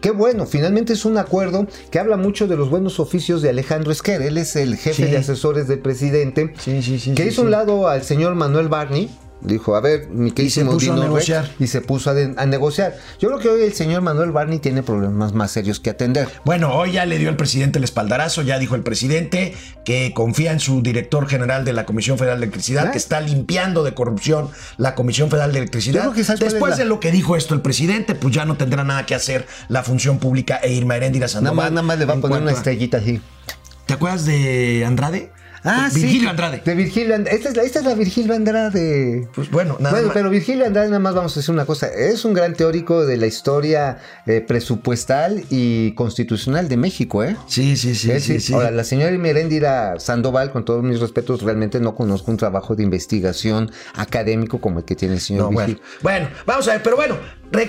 Qué 0.00 0.10
bueno, 0.10 0.46
finalmente 0.46 0.92
es 0.92 1.04
un 1.04 1.16
acuerdo 1.18 1.66
que 1.90 1.98
habla 1.98 2.16
mucho 2.16 2.46
de 2.46 2.56
los 2.56 2.70
buenos 2.70 3.00
oficios 3.00 3.40
de 3.42 3.48
Alejandro 3.48 3.90
Esquer. 3.90 4.22
Él 4.22 4.36
es 4.38 4.54
el 4.54 4.76
jefe 4.76 5.04
Sí. 5.06 5.10
de 5.10 5.16
asesores 5.16 5.66
del 5.68 5.78
presidente, 5.80 6.52
Sí, 6.58 6.82
sí, 6.82 6.98
sí, 7.00 7.14
que 7.14 7.26
hizo 7.26 7.42
un 7.42 7.50
lado 7.50 7.88
al 7.88 8.02
señor 8.02 8.34
Manuel 8.34 8.68
Barney. 8.68 9.10
Dijo, 9.42 9.76
a 9.76 9.80
ver, 9.80 10.08
mi 10.08 10.30
queridísimo 10.32 10.72
puso 10.72 10.90
a 10.92 10.94
Dino 10.94 11.02
Rex", 11.02 11.28
negociar. 11.28 11.50
y 11.60 11.66
se 11.66 11.80
puso 11.82 12.10
a, 12.10 12.14
de- 12.14 12.34
a 12.36 12.46
negociar. 12.46 12.96
Yo 13.20 13.28
creo 13.28 13.38
que 13.38 13.48
hoy 13.50 13.62
el 13.62 13.74
señor 13.74 14.00
Manuel 14.00 14.32
Barney 14.32 14.58
tiene 14.58 14.82
problemas 14.82 15.34
más 15.34 15.50
serios 15.52 15.78
que 15.78 15.90
atender. 15.90 16.26
Bueno, 16.44 16.74
hoy 16.74 16.92
ya 16.92 17.04
le 17.06 17.18
dio 17.18 17.28
el 17.28 17.36
presidente 17.36 17.78
el 17.78 17.84
espaldarazo, 17.84 18.42
ya 18.42 18.58
dijo 18.58 18.74
el 18.74 18.82
presidente 18.82 19.54
que 19.84 20.12
confía 20.14 20.52
en 20.52 20.58
su 20.58 20.80
director 20.82 21.28
general 21.28 21.64
de 21.66 21.74
la 21.74 21.84
Comisión 21.84 22.16
Federal 22.18 22.40
de 22.40 22.46
Electricidad, 22.46 22.90
que 22.90 22.98
está 22.98 23.20
limpiando 23.20 23.84
de 23.84 23.92
corrupción 23.94 24.48
la 24.78 24.94
Comisión 24.94 25.28
Federal 25.30 25.52
de 25.52 25.58
Electricidad. 25.58 25.96
Yo 25.96 26.10
creo 26.10 26.14
que 26.14 26.24
¿sabes 26.24 26.40
cuál 26.40 26.46
es 26.48 26.52
Después 26.54 26.70
la- 26.72 26.76
de 26.78 26.84
lo 26.86 26.98
que 26.98 27.12
dijo 27.12 27.36
esto 27.36 27.54
el 27.54 27.60
presidente, 27.60 28.14
pues 28.14 28.34
ya 28.34 28.46
no 28.46 28.56
tendrá 28.56 28.84
nada 28.84 29.04
que 29.06 29.14
hacer 29.14 29.46
la 29.68 29.82
función 29.82 30.18
pública 30.18 30.56
e 30.56 30.72
Irma 30.72 30.96
Heréndira 30.96 31.26
Nada 31.26 31.32
Sandoval. 31.34 31.56
más, 31.56 31.70
nada 31.72 31.82
más 31.82 31.98
le 31.98 32.04
va 32.06 32.14
a 32.14 32.20
poner 32.20 32.40
una 32.42 32.50
a- 32.50 32.54
estrellita 32.54 32.96
así. 32.98 33.20
¿Te 33.84 33.94
acuerdas 33.94 34.24
de 34.24 34.84
Andrade? 34.84 35.30
Ah, 35.66 35.90
sí. 35.92 36.00
Virgilio 36.00 36.30
Andrade. 36.30 36.62
De 36.64 36.74
Virgilio 36.74 37.14
Andrade. 37.14 37.36
Esta 37.36 37.48
es 37.50 37.56
la, 37.56 37.62
esta 37.64 37.78
es 37.80 37.84
la 37.84 37.94
Virgilio 37.94 38.34
Andrade. 38.34 39.28
Pues 39.34 39.50
bueno, 39.50 39.76
nada 39.80 39.90
bueno, 39.90 40.06
más. 40.08 40.14
pero 40.14 40.30
Virgilio 40.30 40.64
Andrade, 40.64 40.88
nada 40.88 41.00
más 41.00 41.14
vamos 41.14 41.36
a 41.36 41.40
decir 41.40 41.52
una 41.52 41.66
cosa. 41.66 41.88
Es 41.88 42.24
un 42.24 42.32
gran 42.34 42.54
teórico 42.54 43.04
de 43.04 43.16
la 43.16 43.26
historia 43.26 43.98
eh, 44.26 44.40
presupuestal 44.40 45.44
y 45.50 45.92
constitucional 45.94 46.68
de 46.68 46.76
México, 46.76 47.24
¿eh? 47.24 47.36
Sí, 47.48 47.76
sí, 47.76 47.94
sí, 47.94 48.18
sí, 48.20 48.40
sí-. 48.40 48.54
Ahora, 48.54 48.70
la 48.70 48.84
señora 48.84 49.10
Merendira 49.18 49.98
Sandoval, 49.98 50.52
con 50.52 50.64
todos 50.64 50.82
mis 50.82 51.00
respetos, 51.00 51.42
realmente 51.42 51.80
no 51.80 51.94
conozco 51.94 52.30
un 52.30 52.36
trabajo 52.36 52.76
de 52.76 52.82
investigación 52.82 53.70
académico 53.94 54.60
como 54.60 54.78
el 54.80 54.84
que 54.84 54.94
tiene 54.94 55.14
el 55.14 55.20
señor 55.20 55.44
No, 55.44 55.50
bueno. 55.52 55.66
Virgilio. 55.68 55.90
bueno, 56.02 56.28
vamos 56.46 56.68
a 56.68 56.72
ver, 56.72 56.82
pero 56.82 56.96
bueno, 56.96 57.16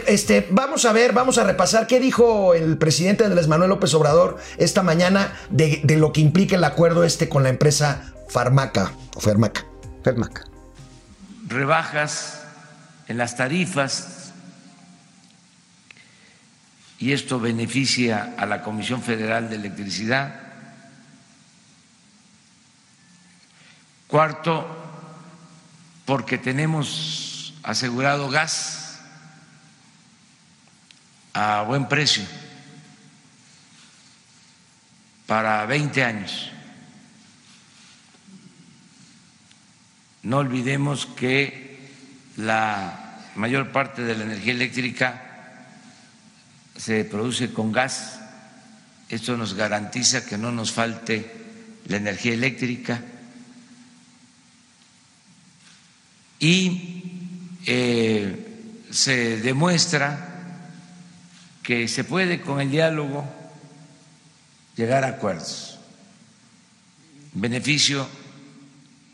este, 0.08 0.48
vamos 0.50 0.86
a 0.86 0.94
ver, 0.94 1.14
vamos 1.14 1.38
a 1.38 1.44
repasar 1.44 1.88
qué 1.88 2.00
dijo 2.00 2.54
el 2.54 2.78
presidente 2.78 3.26
Andrés 3.26 3.48
Manuel 3.48 3.70
López 3.70 3.94
Obrador 3.94 4.38
esta 4.58 4.84
mañana 4.84 5.34
de, 5.50 5.82
de 5.84 5.98
lo 5.98 6.12
que 6.12 6.22
implica 6.22 6.56
el 6.56 6.64
acuerdo 6.64 7.04
este 7.04 7.30
con 7.30 7.44
la 7.44 7.50
empresa 7.50 8.14
Farmaca 8.30 8.92
o 9.16 9.20
Fermaca. 9.20 9.66
Fermaca. 10.04 10.44
rebajas 11.48 12.42
en 13.08 13.18
las 13.18 13.36
tarifas 13.38 14.34
y 17.00 17.14
esto 17.14 17.40
beneficia 17.40 18.34
a 18.38 18.46
la 18.46 18.64
Comisión 18.64 19.02
Federal 19.02 19.50
de 19.50 19.56
Electricidad. 19.58 20.42
Cuarto, 24.08 24.66
porque 26.06 26.38
tenemos 26.38 27.54
asegurado 27.64 28.30
gas 28.30 28.87
a 31.38 31.62
buen 31.62 31.88
precio 31.88 32.26
para 35.28 35.68
20 35.68 36.04
años. 36.04 36.50
No 40.24 40.38
olvidemos 40.38 41.06
que 41.06 41.78
la 42.38 43.22
mayor 43.36 43.72
parte 43.72 44.02
de 44.02 44.16
la 44.18 44.24
energía 44.24 44.54
eléctrica 44.54 45.68
se 46.76 47.06
produce 47.06 47.54
con 47.54 47.72
gas. 47.72 48.20
Esto 49.08 49.38
nos 49.38 49.54
garantiza 49.54 50.26
que 50.26 50.40
no 50.40 50.52
nos 50.52 50.72
falte 50.72 51.36
la 51.86 51.98
energía 51.98 52.34
eléctrica. 52.34 53.00
Y 56.40 57.60
eh, 57.68 58.82
se 58.90 59.38
demuestra 59.38 60.37
que 61.68 61.90
se 61.90 62.06
puede 62.06 62.40
con 62.40 62.62
el 62.62 62.72
diálogo 62.72 63.26
llegar 64.78 65.04
a 65.04 65.10
acuerdos 65.10 65.78
en 67.36 67.42
beneficio 67.42 68.08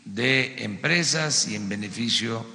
de 0.04 0.62
empresas 0.62 1.48
y 1.48 1.56
en 1.56 1.68
beneficio 1.68 2.46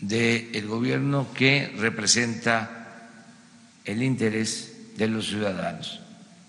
del 0.00 0.66
gobierno 0.66 1.26
que 1.34 1.70
representa 1.76 3.10
el 3.84 4.02
interés 4.02 4.96
de 4.96 5.06
los 5.06 5.26
ciudadanos, 5.26 6.00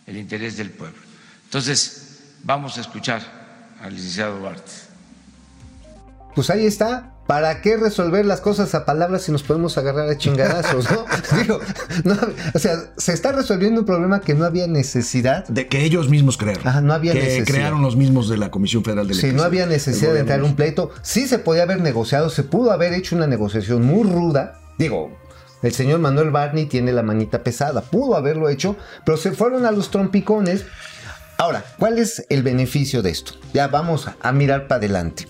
el 0.07 0.15
interés 0.15 0.55
del 0.55 0.69
pueblo. 0.69 1.01
Entonces, 1.43 2.21
vamos 2.43 2.77
a 2.77 2.81
escuchar 2.81 3.75
al 3.81 3.93
licenciado 3.93 4.39
Duarte. 4.39 4.71
Pues 6.33 6.49
ahí 6.49 6.65
está. 6.65 7.14
¿Para 7.27 7.61
qué 7.61 7.75
resolver 7.75 8.23
las 8.23 8.39
cosas 8.39 8.75
a 8.75 8.85
palabras 8.85 9.23
si 9.23 9.31
nos 9.31 9.41
podemos 9.41 9.77
agarrar 9.79 10.07
a 10.09 10.17
chingadazos, 10.17 10.89
no? 10.91 11.05
Digo, 11.37 11.59
no, 12.03 12.15
o 12.53 12.59
sea, 12.59 12.91
se 12.97 13.13
está 13.13 13.31
resolviendo 13.31 13.79
un 13.79 13.85
problema 13.85 14.21
que 14.21 14.35
no 14.35 14.45
había 14.45 14.67
necesidad. 14.67 15.47
De 15.47 15.67
que 15.67 15.83
ellos 15.83 16.07
mismos 16.07 16.37
crearon. 16.37 16.67
Ajá, 16.67 16.81
no 16.81 16.93
había 16.93 17.13
que 17.13 17.19
necesidad. 17.19 17.45
crearon 17.47 17.81
los 17.81 17.95
mismos 17.95 18.29
de 18.29 18.37
la 18.37 18.51
Comisión 18.51 18.83
Federal 18.83 19.07
de 19.07 19.13
Electricidad. 19.13 19.41
no 19.41 19.43
había 19.43 19.65
necesidad 19.65 20.13
de 20.13 20.19
entrar 20.19 20.39
en 20.39 20.45
un 20.45 20.55
pleito, 20.55 20.91
sí 21.01 21.27
se 21.27 21.39
podía 21.39 21.63
haber 21.63 21.81
negociado, 21.81 22.29
se 22.29 22.43
pudo 22.43 22.71
haber 22.71 22.93
hecho 22.93 23.15
una 23.15 23.25
negociación 23.25 23.83
muy 23.83 24.07
ruda. 24.07 24.59
Digo, 24.77 25.17
el 25.63 25.73
señor 25.73 25.99
Manuel 25.99 26.29
Barney 26.29 26.67
tiene 26.67 26.93
la 26.93 27.01
manita 27.01 27.41
pesada, 27.41 27.81
pudo 27.81 28.15
haberlo 28.15 28.49
hecho, 28.49 28.75
pero 29.03 29.17
se 29.17 29.31
fueron 29.31 29.65
a 29.65 29.71
los 29.71 29.89
trompicones. 29.89 30.65
Ahora, 31.39 31.65
¿cuál 31.79 31.97
es 31.97 32.23
el 32.29 32.43
beneficio 32.43 33.01
de 33.01 33.09
esto? 33.09 33.33
Ya 33.51 33.67
vamos 33.67 34.07
a 34.21 34.31
mirar 34.31 34.67
para 34.67 34.77
adelante. 34.77 35.25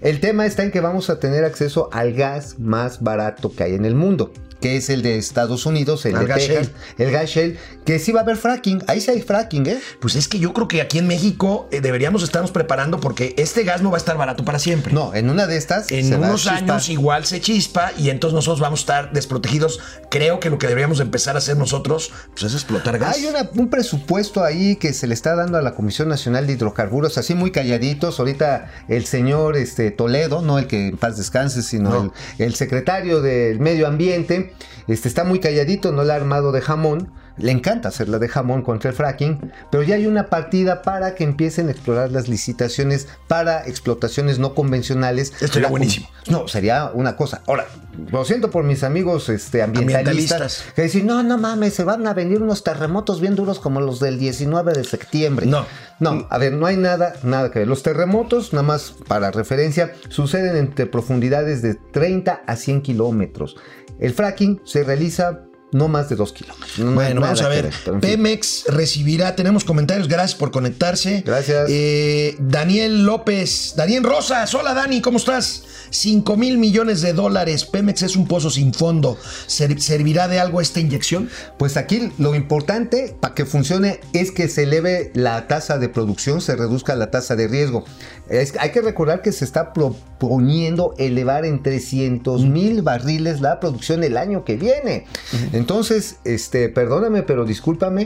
El 0.00 0.20
tema 0.20 0.46
está 0.46 0.62
en 0.62 0.70
que 0.70 0.80
vamos 0.80 1.10
a 1.10 1.18
tener 1.18 1.44
acceso 1.44 1.88
al 1.92 2.12
gas 2.12 2.58
más 2.58 3.02
barato 3.02 3.54
que 3.54 3.64
hay 3.64 3.74
en 3.74 3.84
el 3.84 3.94
mundo. 3.94 4.32
Que 4.64 4.78
es 4.78 4.88
el 4.88 5.02
de 5.02 5.18
Estados 5.18 5.66
Unidos, 5.66 6.06
el 6.06 6.14
El 6.14 6.20
de 6.20 6.26
gas 6.26 6.38
Texas, 6.38 6.68
shale. 6.68 7.04
el 7.06 7.10
gas 7.12 7.28
shale, 7.28 7.58
que 7.84 7.98
sí 7.98 8.12
va 8.12 8.20
a 8.20 8.22
haber 8.22 8.38
fracking. 8.38 8.82
Ahí 8.86 8.98
sí 9.02 9.10
hay 9.10 9.20
fracking, 9.20 9.66
¿eh? 9.66 9.78
Pues 10.00 10.16
es 10.16 10.26
que 10.26 10.38
yo 10.38 10.54
creo 10.54 10.68
que 10.68 10.80
aquí 10.80 10.96
en 10.96 11.06
México 11.06 11.68
eh, 11.70 11.82
deberíamos 11.82 12.22
estarnos 12.22 12.50
preparando 12.50 12.98
porque 12.98 13.34
este 13.36 13.62
gas 13.64 13.82
no 13.82 13.90
va 13.90 13.98
a 13.98 13.98
estar 13.98 14.16
barato 14.16 14.42
para 14.42 14.58
siempre. 14.58 14.90
No, 14.94 15.14
en 15.14 15.28
una 15.28 15.46
de 15.46 15.58
estas. 15.58 15.92
En 15.92 16.08
se 16.08 16.16
unos 16.16 16.46
años 16.46 16.88
igual 16.88 17.26
se 17.26 17.42
chispa 17.42 17.92
y 17.98 18.08
entonces 18.08 18.34
nosotros 18.34 18.60
vamos 18.60 18.80
a 18.80 18.84
estar 18.84 19.12
desprotegidos. 19.12 19.80
Creo 20.10 20.40
que 20.40 20.48
lo 20.48 20.56
que 20.58 20.66
deberíamos 20.66 20.98
empezar 21.00 21.34
a 21.34 21.40
hacer 21.40 21.58
nosotros 21.58 22.10
pues, 22.30 22.44
es 22.44 22.54
explotar 22.54 22.98
gas. 22.98 23.16
Hay 23.16 23.26
una- 23.26 23.50
un 23.54 23.68
presupuesto 23.68 24.42
ahí 24.42 24.76
que 24.76 24.94
se 24.94 25.06
le 25.06 25.12
está 25.12 25.36
dando 25.36 25.58
a 25.58 25.62
la 25.62 25.74
Comisión 25.74 26.08
Nacional 26.08 26.46
de 26.46 26.54
Hidrocarburos, 26.54 27.18
así 27.18 27.34
muy 27.34 27.50
calladitos. 27.50 28.18
Ahorita 28.18 28.72
el 28.88 29.04
señor 29.04 29.58
este, 29.58 29.90
Toledo, 29.90 30.40
no 30.40 30.58
el 30.58 30.68
que 30.68 30.88
en 30.88 30.96
paz 30.96 31.18
descanse, 31.18 31.62
sino 31.62 31.90
No. 31.90 32.12
el, 32.38 32.46
el 32.46 32.54
secretario 32.54 33.20
del 33.20 33.60
Medio 33.60 33.86
Ambiente, 33.86 34.53
este, 34.88 35.08
está 35.08 35.24
muy 35.24 35.40
calladito, 35.40 35.92
no 35.92 36.04
la 36.04 36.14
ha 36.14 36.16
armado 36.16 36.52
de 36.52 36.60
jamón. 36.60 37.10
Le 37.36 37.50
encanta 37.50 37.88
hacerla 37.88 38.20
de 38.20 38.28
jamón 38.28 38.62
contra 38.62 38.90
el 38.90 38.96
fracking, 38.96 39.50
pero 39.68 39.82
ya 39.82 39.96
hay 39.96 40.06
una 40.06 40.26
partida 40.26 40.82
para 40.82 41.16
que 41.16 41.24
empiecen 41.24 41.66
a 41.66 41.72
explorar 41.72 42.12
las 42.12 42.28
licitaciones 42.28 43.08
para 43.26 43.66
explotaciones 43.66 44.38
no 44.38 44.54
convencionales. 44.54 45.32
Esto 45.40 45.54
sería 45.54 45.68
buenísimo. 45.68 46.08
No, 46.28 46.46
sería 46.46 46.92
una 46.94 47.16
cosa. 47.16 47.42
Ahora, 47.48 47.66
lo 48.12 48.24
siento 48.24 48.50
por 48.52 48.62
mis 48.62 48.84
amigos 48.84 49.28
este, 49.30 49.62
ambientalistas, 49.62 50.42
Ambientalistas. 50.42 50.64
que 50.76 50.82
dicen, 50.82 51.06
no, 51.06 51.24
no 51.24 51.36
mames, 51.36 51.74
se 51.74 51.82
van 51.82 52.06
a 52.06 52.14
venir 52.14 52.40
unos 52.40 52.62
terremotos 52.62 53.20
bien 53.20 53.34
duros 53.34 53.58
como 53.58 53.80
los 53.80 53.98
del 53.98 54.16
19 54.16 54.72
de 54.72 54.84
septiembre. 54.84 55.46
No. 55.46 55.66
No, 56.00 56.26
a 56.30 56.38
ver, 56.38 56.52
no 56.52 56.66
hay 56.66 56.76
nada, 56.76 57.14
nada 57.22 57.50
que 57.50 57.60
ver. 57.60 57.68
Los 57.68 57.82
terremotos, 57.82 58.52
nada 58.52 58.64
más 58.64 58.94
para 59.08 59.30
referencia, 59.30 59.92
suceden 60.08 60.56
entre 60.56 60.86
profundidades 60.86 61.62
de 61.62 61.74
30 61.74 62.42
a 62.46 62.56
100 62.56 62.82
kilómetros. 62.82 63.56
El 63.98 64.12
fracking 64.14 64.60
se 64.64 64.84
realiza 64.84 65.40
no 65.72 65.88
más 65.88 66.08
de 66.08 66.14
2 66.16 66.32
kilómetros. 66.32 66.78
No- 66.78 66.92
Bueno, 66.92 67.20
vamos 67.20 67.42
a 67.42 67.48
ver. 67.48 67.70
Pemex 68.00 68.64
recibirá, 68.68 69.34
tenemos 69.34 69.64
comentarios, 69.64 70.06
gracias 70.06 70.38
por 70.38 70.52
conectarse. 70.52 71.22
Gracias. 71.26 71.66
Eh, 71.68 72.36
Daniel 72.38 73.04
López, 73.04 73.74
Daniel 73.76 74.04
Rosas, 74.04 74.54
hola 74.54 74.72
Dani, 74.72 75.00
¿cómo 75.00 75.18
estás? 75.18 75.64
5 75.94 76.36
mil 76.36 76.58
millones 76.58 77.00
de 77.02 77.12
dólares. 77.12 77.64
Pemex 77.64 78.02
es 78.02 78.16
un 78.16 78.26
pozo 78.26 78.50
sin 78.50 78.74
fondo. 78.74 79.16
¿Ser- 79.46 79.80
¿Servirá 79.80 80.26
de 80.28 80.40
algo 80.40 80.60
esta 80.60 80.80
inyección? 80.80 81.30
Pues 81.58 81.76
aquí 81.76 82.10
lo 82.18 82.34
importante 82.34 83.16
para 83.20 83.34
que 83.34 83.46
funcione 83.46 84.00
es 84.12 84.32
que 84.32 84.48
se 84.48 84.64
eleve 84.64 85.12
la 85.14 85.46
tasa 85.46 85.78
de 85.78 85.88
producción, 85.88 86.40
se 86.40 86.56
reduzca 86.56 86.96
la 86.96 87.10
tasa 87.12 87.36
de 87.36 87.46
riesgo. 87.46 87.84
Es- 88.28 88.54
hay 88.58 88.72
que 88.72 88.80
recordar 88.82 89.22
que 89.22 89.30
se 89.32 89.44
está 89.44 89.72
proponiendo 89.72 90.94
elevar 90.98 91.44
en 91.44 91.62
300 91.62 92.44
mil 92.44 92.82
barriles 92.82 93.40
la 93.40 93.60
producción 93.60 94.02
el 94.02 94.16
año 94.16 94.44
que 94.44 94.56
viene. 94.56 95.06
Entonces, 95.52 96.16
este, 96.24 96.68
perdóname, 96.70 97.22
pero 97.22 97.44
discúlpame, 97.44 98.04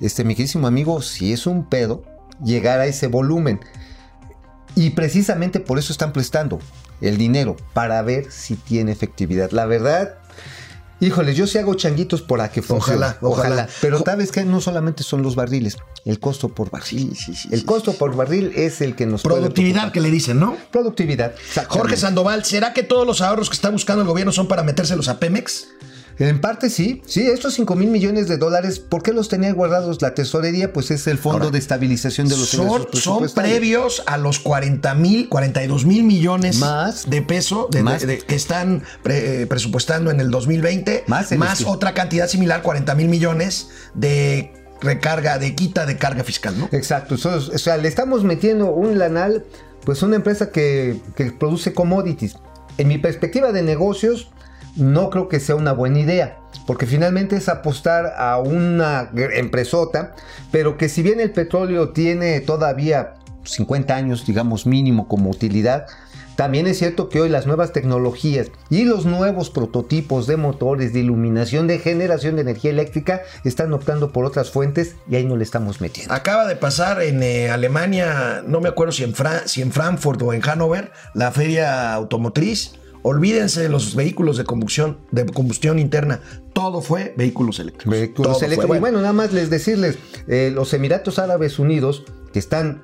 este, 0.00 0.24
mi 0.24 0.34
queridísimo 0.34 0.66
amigo, 0.66 1.00
si 1.00 1.32
es 1.32 1.46
un 1.46 1.68
pedo 1.68 2.02
llegar 2.44 2.80
a 2.80 2.86
ese 2.86 3.06
volumen. 3.06 3.60
Y 4.74 4.90
precisamente 4.90 5.58
por 5.60 5.78
eso 5.78 5.92
están 5.92 6.12
prestando 6.12 6.58
el 7.00 7.16
dinero, 7.16 7.56
para 7.72 8.02
ver 8.02 8.30
si 8.30 8.56
tiene 8.56 8.92
efectividad. 8.92 9.50
La 9.50 9.66
verdad, 9.66 10.18
híjole, 11.00 11.34
yo 11.34 11.46
sí 11.46 11.58
hago 11.58 11.74
changuitos 11.74 12.22
para 12.22 12.50
que 12.50 12.62
funcione. 12.62 12.98
Ojalá, 12.98 13.18
ojalá. 13.20 13.68
Pero 13.80 14.00
sabes 14.04 14.32
que 14.32 14.44
no 14.44 14.60
solamente 14.60 15.02
son 15.02 15.22
los 15.22 15.34
barriles, 15.34 15.78
el 16.04 16.20
costo 16.20 16.48
por 16.48 16.70
barril. 16.70 17.16
el 17.50 17.64
costo 17.64 17.94
por 17.94 18.14
barril 18.14 18.52
es 18.54 18.80
el 18.80 18.94
que 18.96 19.06
nos 19.06 19.22
Productividad 19.22 19.92
que 19.92 20.00
le 20.00 20.10
dicen, 20.10 20.38
¿no? 20.38 20.56
Productividad. 20.70 21.34
Jorge. 21.68 21.96
Sandoval, 21.96 22.44
¿será 22.44 22.72
que 22.72 22.82
todos 22.82 23.06
los 23.06 23.20
ahorros 23.20 23.48
que 23.48 23.54
está 23.54 23.70
buscando 23.70 24.02
el 24.02 24.08
gobierno 24.08 24.32
son 24.32 24.48
para 24.48 24.62
metérselos 24.62 25.08
a 25.08 25.18
Pemex? 25.18 25.68
En 26.20 26.40
parte 26.40 26.68
sí, 26.70 27.00
sí, 27.06 27.22
estos 27.26 27.54
5 27.54 27.74
mil 27.76 27.88
millones 27.90 28.28
de 28.28 28.36
dólares, 28.36 28.78
¿por 28.78 29.02
qué 29.02 29.12
los 29.14 29.28
tenía 29.30 29.52
guardados 29.54 30.00
la 30.02 30.14
tesorería? 30.14 30.70
Pues 30.72 30.90
es 30.90 31.06
el 31.06 31.16
Fondo 31.16 31.38
Ahora, 31.44 31.50
de 31.50 31.58
Estabilización 31.58 32.28
de 32.28 32.36
los 32.36 32.50
Son, 32.50 32.66
Ingresos 32.66 33.02
son 33.02 33.28
previos 33.34 34.02
a 34.06 34.18
los 34.18 34.38
40 34.38 34.94
mil, 34.96 35.28
42 35.30 35.86
mil 35.86 36.04
millones 36.04 36.58
Más. 36.58 37.08
de 37.08 37.22
peso 37.22 37.68
de- 37.70 37.82
Más. 37.82 38.02
de- 38.02 38.06
de- 38.06 38.18
que 38.18 38.34
están 38.34 38.82
pre- 39.02 39.42
eh, 39.42 39.46
presupuestando 39.46 40.10
en 40.10 40.20
el 40.20 40.30
2020, 40.30 41.04
Más 41.06 41.32
el 41.32 41.38
más 41.38 41.62
estu- 41.62 41.68
otra 41.68 41.94
cantidad 41.94 42.28
similar, 42.28 42.60
40 42.62 42.94
mil 42.94 43.08
millones 43.08 43.68
de 43.94 44.52
recarga, 44.82 45.38
de 45.38 45.54
quita 45.54 45.86
de 45.86 45.96
carga 45.96 46.22
fiscal, 46.22 46.58
¿no? 46.58 46.68
Exacto, 46.72 47.14
o 47.14 47.58
sea, 47.58 47.76
le 47.78 47.88
estamos 47.88 48.24
metiendo 48.24 48.66
un 48.72 48.98
lanal, 48.98 49.44
pues 49.86 50.02
una 50.02 50.16
empresa 50.16 50.50
que, 50.50 51.00
que 51.16 51.32
produce 51.32 51.72
commodities. 51.72 52.34
En 52.76 52.88
mi 52.88 52.98
perspectiva 52.98 53.52
de 53.52 53.62
negocios, 53.62 54.30
no 54.76 55.10
creo 55.10 55.28
que 55.28 55.40
sea 55.40 55.56
una 55.56 55.72
buena 55.72 56.00
idea, 56.00 56.38
porque 56.66 56.86
finalmente 56.86 57.36
es 57.36 57.48
apostar 57.48 58.14
a 58.16 58.38
una 58.38 59.10
empresota, 59.14 60.14
pero 60.50 60.76
que 60.76 60.88
si 60.88 61.02
bien 61.02 61.20
el 61.20 61.32
petróleo 61.32 61.90
tiene 61.90 62.40
todavía 62.40 63.14
50 63.44 63.94
años, 63.94 64.26
digamos 64.26 64.66
mínimo 64.66 65.08
como 65.08 65.30
utilidad, 65.30 65.86
también 66.40 66.66
es 66.66 66.78
cierto 66.78 67.10
que 67.10 67.20
hoy 67.20 67.28
las 67.28 67.46
nuevas 67.46 67.74
tecnologías 67.74 68.46
y 68.70 68.86
los 68.86 69.04
nuevos 69.04 69.50
prototipos 69.50 70.26
de 70.26 70.38
motores 70.38 70.94
de 70.94 71.00
iluminación 71.00 71.66
de 71.66 71.78
generación 71.78 72.36
de 72.36 72.40
energía 72.40 72.70
eléctrica 72.70 73.20
están 73.44 73.74
optando 73.74 74.10
por 74.10 74.24
otras 74.24 74.50
fuentes 74.50 74.96
y 75.06 75.16
ahí 75.16 75.26
no 75.26 75.36
le 75.36 75.44
estamos 75.44 75.82
metiendo. 75.82 76.14
Acaba 76.14 76.46
de 76.46 76.56
pasar 76.56 77.02
en 77.02 77.22
eh, 77.22 77.50
Alemania, 77.50 78.42
no 78.46 78.62
me 78.62 78.70
acuerdo 78.70 78.92
si 78.92 79.04
en, 79.04 79.14
si 79.44 79.60
en 79.60 79.70
Frankfurt 79.70 80.22
o 80.22 80.32
en 80.32 80.40
Hannover, 80.40 80.92
la 81.12 81.30
feria 81.30 81.92
automotriz. 81.92 82.72
Olvídense 83.02 83.62
de 83.62 83.68
los 83.68 83.94
vehículos 83.94 84.36
de 84.36 84.44
combustión, 84.44 84.98
de 85.10 85.26
combustión 85.26 85.78
interna. 85.78 86.20
Todo 86.52 86.82
fue 86.82 87.14
vehículos 87.16 87.58
eléctricos. 87.58 87.90
Vehículos 87.90 88.32
Todo 88.32 88.38
fue 88.38 88.46
eléctricos. 88.46 88.68
bueno. 88.68 88.78
Y 88.78 88.80
bueno, 88.80 89.00
nada 89.00 89.12
más 89.12 89.32
les 89.32 89.48
decirles, 89.50 89.98
eh, 90.28 90.50
los 90.54 90.72
Emiratos 90.74 91.18
Árabes 91.18 91.58
Unidos, 91.58 92.04
que 92.32 92.38
están 92.38 92.82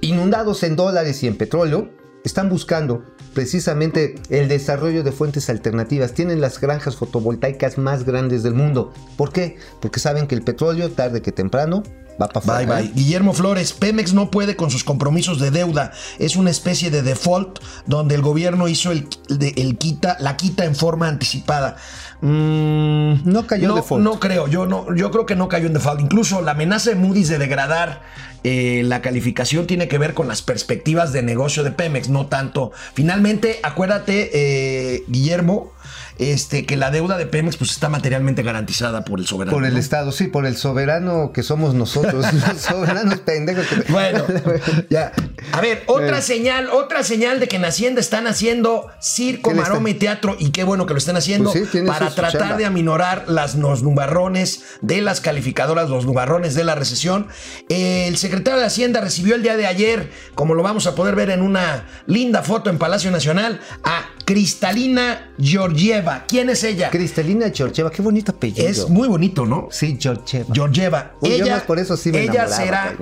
inundados 0.00 0.62
en 0.62 0.76
dólares 0.76 1.22
y 1.22 1.26
en 1.26 1.36
petróleo, 1.36 1.90
están 2.24 2.48
buscando 2.48 3.04
precisamente 3.34 4.14
el 4.30 4.48
desarrollo 4.48 5.02
de 5.02 5.12
fuentes 5.12 5.50
alternativas. 5.50 6.14
Tienen 6.14 6.40
las 6.40 6.60
granjas 6.60 6.96
fotovoltaicas 6.96 7.76
más 7.76 8.04
grandes 8.04 8.42
del 8.42 8.54
mundo. 8.54 8.92
¿Por 9.16 9.32
qué? 9.32 9.56
Porque 9.80 10.00
saben 10.00 10.26
que 10.26 10.34
el 10.34 10.42
petróleo, 10.42 10.90
tarde 10.90 11.20
que 11.20 11.32
temprano, 11.32 11.82
va 12.20 12.28
para 12.28 12.58
Bye 12.58 12.66
bye. 12.66 12.92
Guillermo 12.94 13.32
Flores, 13.32 13.72
Pemex 13.72 14.12
no 14.12 14.30
puede 14.30 14.56
con 14.56 14.70
sus 14.70 14.84
compromisos 14.84 15.38
de 15.40 15.50
deuda. 15.50 15.92
Es 16.18 16.36
una 16.36 16.50
especie 16.50 16.90
de 16.90 17.02
default 17.02 17.58
donde 17.86 18.14
el 18.14 18.22
gobierno 18.22 18.68
hizo 18.68 18.92
el, 18.92 19.08
el 19.28 19.78
quita, 19.78 20.16
la 20.20 20.36
quita 20.36 20.64
en 20.64 20.74
forma 20.74 21.08
anticipada. 21.08 21.76
Mm, 22.20 23.30
No 23.30 23.46
cayó 23.46 23.64
en 23.64 23.68
no, 23.68 23.74
default. 23.76 24.02
No 24.02 24.20
creo, 24.20 24.48
yo 24.48 24.66
no, 24.66 24.94
yo 24.94 25.10
creo 25.10 25.26
que 25.26 25.36
no 25.36 25.48
cayó 25.48 25.66
en 25.66 25.74
default. 25.74 26.00
Incluso 26.00 26.40
la 26.40 26.52
amenaza 26.52 26.90
de 26.90 26.96
Moody's 26.96 27.28
de 27.28 27.38
degradar 27.38 28.02
eh, 28.44 28.82
la 28.84 29.00
calificación 29.02 29.66
tiene 29.66 29.88
que 29.88 29.98
ver 29.98 30.14
con 30.14 30.28
las 30.28 30.42
perspectivas 30.42 31.12
de 31.12 31.22
negocio 31.22 31.64
de 31.64 31.70
Pemex, 31.70 32.08
no 32.10 32.26
tanto. 32.26 32.72
Finalmente, 32.92 33.58
acuérdate, 33.62 34.30
eh, 34.34 35.04
Guillermo, 35.08 35.72
este, 36.18 36.66
que 36.66 36.76
la 36.76 36.90
deuda 36.90 37.18
de 37.18 37.26
Pemex 37.26 37.56
pues, 37.56 37.70
está 37.72 37.88
materialmente 37.88 38.42
garantizada 38.42 39.04
por 39.04 39.18
el 39.18 39.26
soberano. 39.26 39.56
Por 39.56 39.64
el 39.64 39.74
¿no? 39.74 39.80
Estado, 39.80 40.12
sí, 40.12 40.28
por 40.28 40.46
el 40.46 40.56
soberano 40.56 41.32
que 41.32 41.42
somos 41.42 41.74
nosotros, 41.74 42.26
los 42.32 42.60
soberanos 42.60 43.20
pendejos. 43.20 43.66
que- 43.66 43.92
Bueno, 43.92 44.24
ya. 44.90 45.12
A 45.52 45.60
ver, 45.60 45.82
otra 45.86 46.20
señal, 46.22 46.68
otra 46.70 47.02
señal 47.02 47.40
de 47.40 47.48
que 47.48 47.56
en 47.56 47.64
Hacienda 47.64 48.00
están 48.00 48.26
haciendo 48.26 48.88
circo, 49.00 49.50
¿Qué 49.50 49.56
le 49.56 49.62
maroma 49.62 49.90
y 49.90 49.94
teatro, 49.94 50.36
y 50.38 50.50
qué 50.50 50.64
bueno 50.64 50.86
que 50.86 50.94
lo 50.94 50.98
estén 50.98 51.16
haciendo, 51.16 51.52
Pues 51.52 51.68
sí, 51.70 51.78
para 51.86 52.10
tratar 52.10 52.56
de 52.56 52.64
aminorar 52.64 53.24
las, 53.28 53.54
los 53.54 53.82
nubarrones 53.82 54.64
de 54.80 55.00
las 55.00 55.20
calificadoras, 55.20 55.88
los 55.90 56.06
nubarrones 56.06 56.54
de 56.54 56.64
la 56.64 56.74
recesión. 56.74 57.26
El 57.68 58.16
secretario 58.16 58.60
de 58.60 58.66
Hacienda 58.66 59.00
recibió 59.00 59.34
el 59.34 59.42
día 59.42 59.56
de 59.56 59.66
ayer, 59.66 60.10
como 60.34 60.54
lo 60.54 60.62
vamos 60.62 60.86
a 60.86 60.94
poder 60.94 61.14
ver 61.14 61.30
en 61.30 61.42
una 61.42 61.86
linda 62.06 62.42
foto 62.42 62.70
en 62.70 62.78
Palacio 62.78 63.10
Nacional, 63.10 63.60
a 63.84 64.06
Cristalina 64.24 65.32
Georgieva. 65.38 66.24
¿Quién 66.26 66.48
es 66.50 66.64
ella? 66.64 66.90
Cristalina 66.90 67.46
Georgieva, 67.52 67.90
qué 67.90 68.02
bonito 68.02 68.32
apellido. 68.32 68.66
Es 68.68 68.88
muy 68.88 69.06
bonito, 69.08 69.44
¿no? 69.46 69.68
Sí, 69.70 69.98
Georgieva. 70.00 70.46
Georgieva. 70.54 71.12
Uy, 71.20 71.30
yo 71.38 71.44
ella, 71.44 71.54
más 71.56 71.62
por 71.64 71.78
eso 71.78 71.96
sí 71.96 72.10
me 72.10 72.22
ella 72.22 72.48
será, 72.48 72.94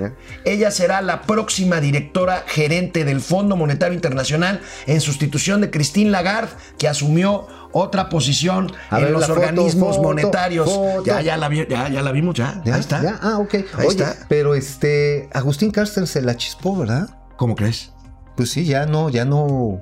ella 0.45 0.71
será 0.71 1.01
la 1.01 1.21
próxima 1.23 1.79
directora 1.79 2.43
gerente 2.47 3.05
del 3.05 3.21
Fondo 3.21 3.55
Monetario 3.55 3.93
Internacional 3.95 4.61
en 4.85 4.99
sustitución 5.01 5.61
de 5.61 5.71
Christine 5.71 6.09
Lagarde, 6.11 6.51
que 6.77 6.87
asumió 6.87 7.47
otra 7.71 8.09
posición 8.09 8.71
A 8.89 8.97
en 8.99 9.05
ver, 9.05 9.13
los 9.13 9.25
foto, 9.25 9.33
organismos 9.39 9.95
foto, 9.95 10.07
monetarios. 10.07 10.69
foto. 10.69 11.03
Ya, 11.05 11.21
ya 11.21 11.37
la 11.37 11.47
vi- 11.49 11.65
ya, 11.69 11.89
ya 11.89 12.01
la 12.01 12.11
vimos, 12.11 12.35
ya. 12.35 12.61
¿Ya? 12.65 12.75
Ahí 12.75 12.79
está. 12.81 13.01
¿Ya? 13.01 13.19
Ah, 13.21 13.39
ok. 13.39 13.53
Ahí 13.55 13.63
Oye, 13.87 13.87
está. 14.03 14.15
pero 14.27 14.55
este, 14.55 15.29
Agustín 15.33 15.71
Carsten 15.71 16.05
se 16.05 16.21
la 16.21 16.35
chispó, 16.37 16.77
¿verdad? 16.77 17.09
¿Cómo 17.37 17.55
crees? 17.55 17.91
Pues 18.35 18.51
sí, 18.51 18.65
ya 18.65 18.85
no, 18.85 19.09
ya 19.09 19.25
no. 19.25 19.81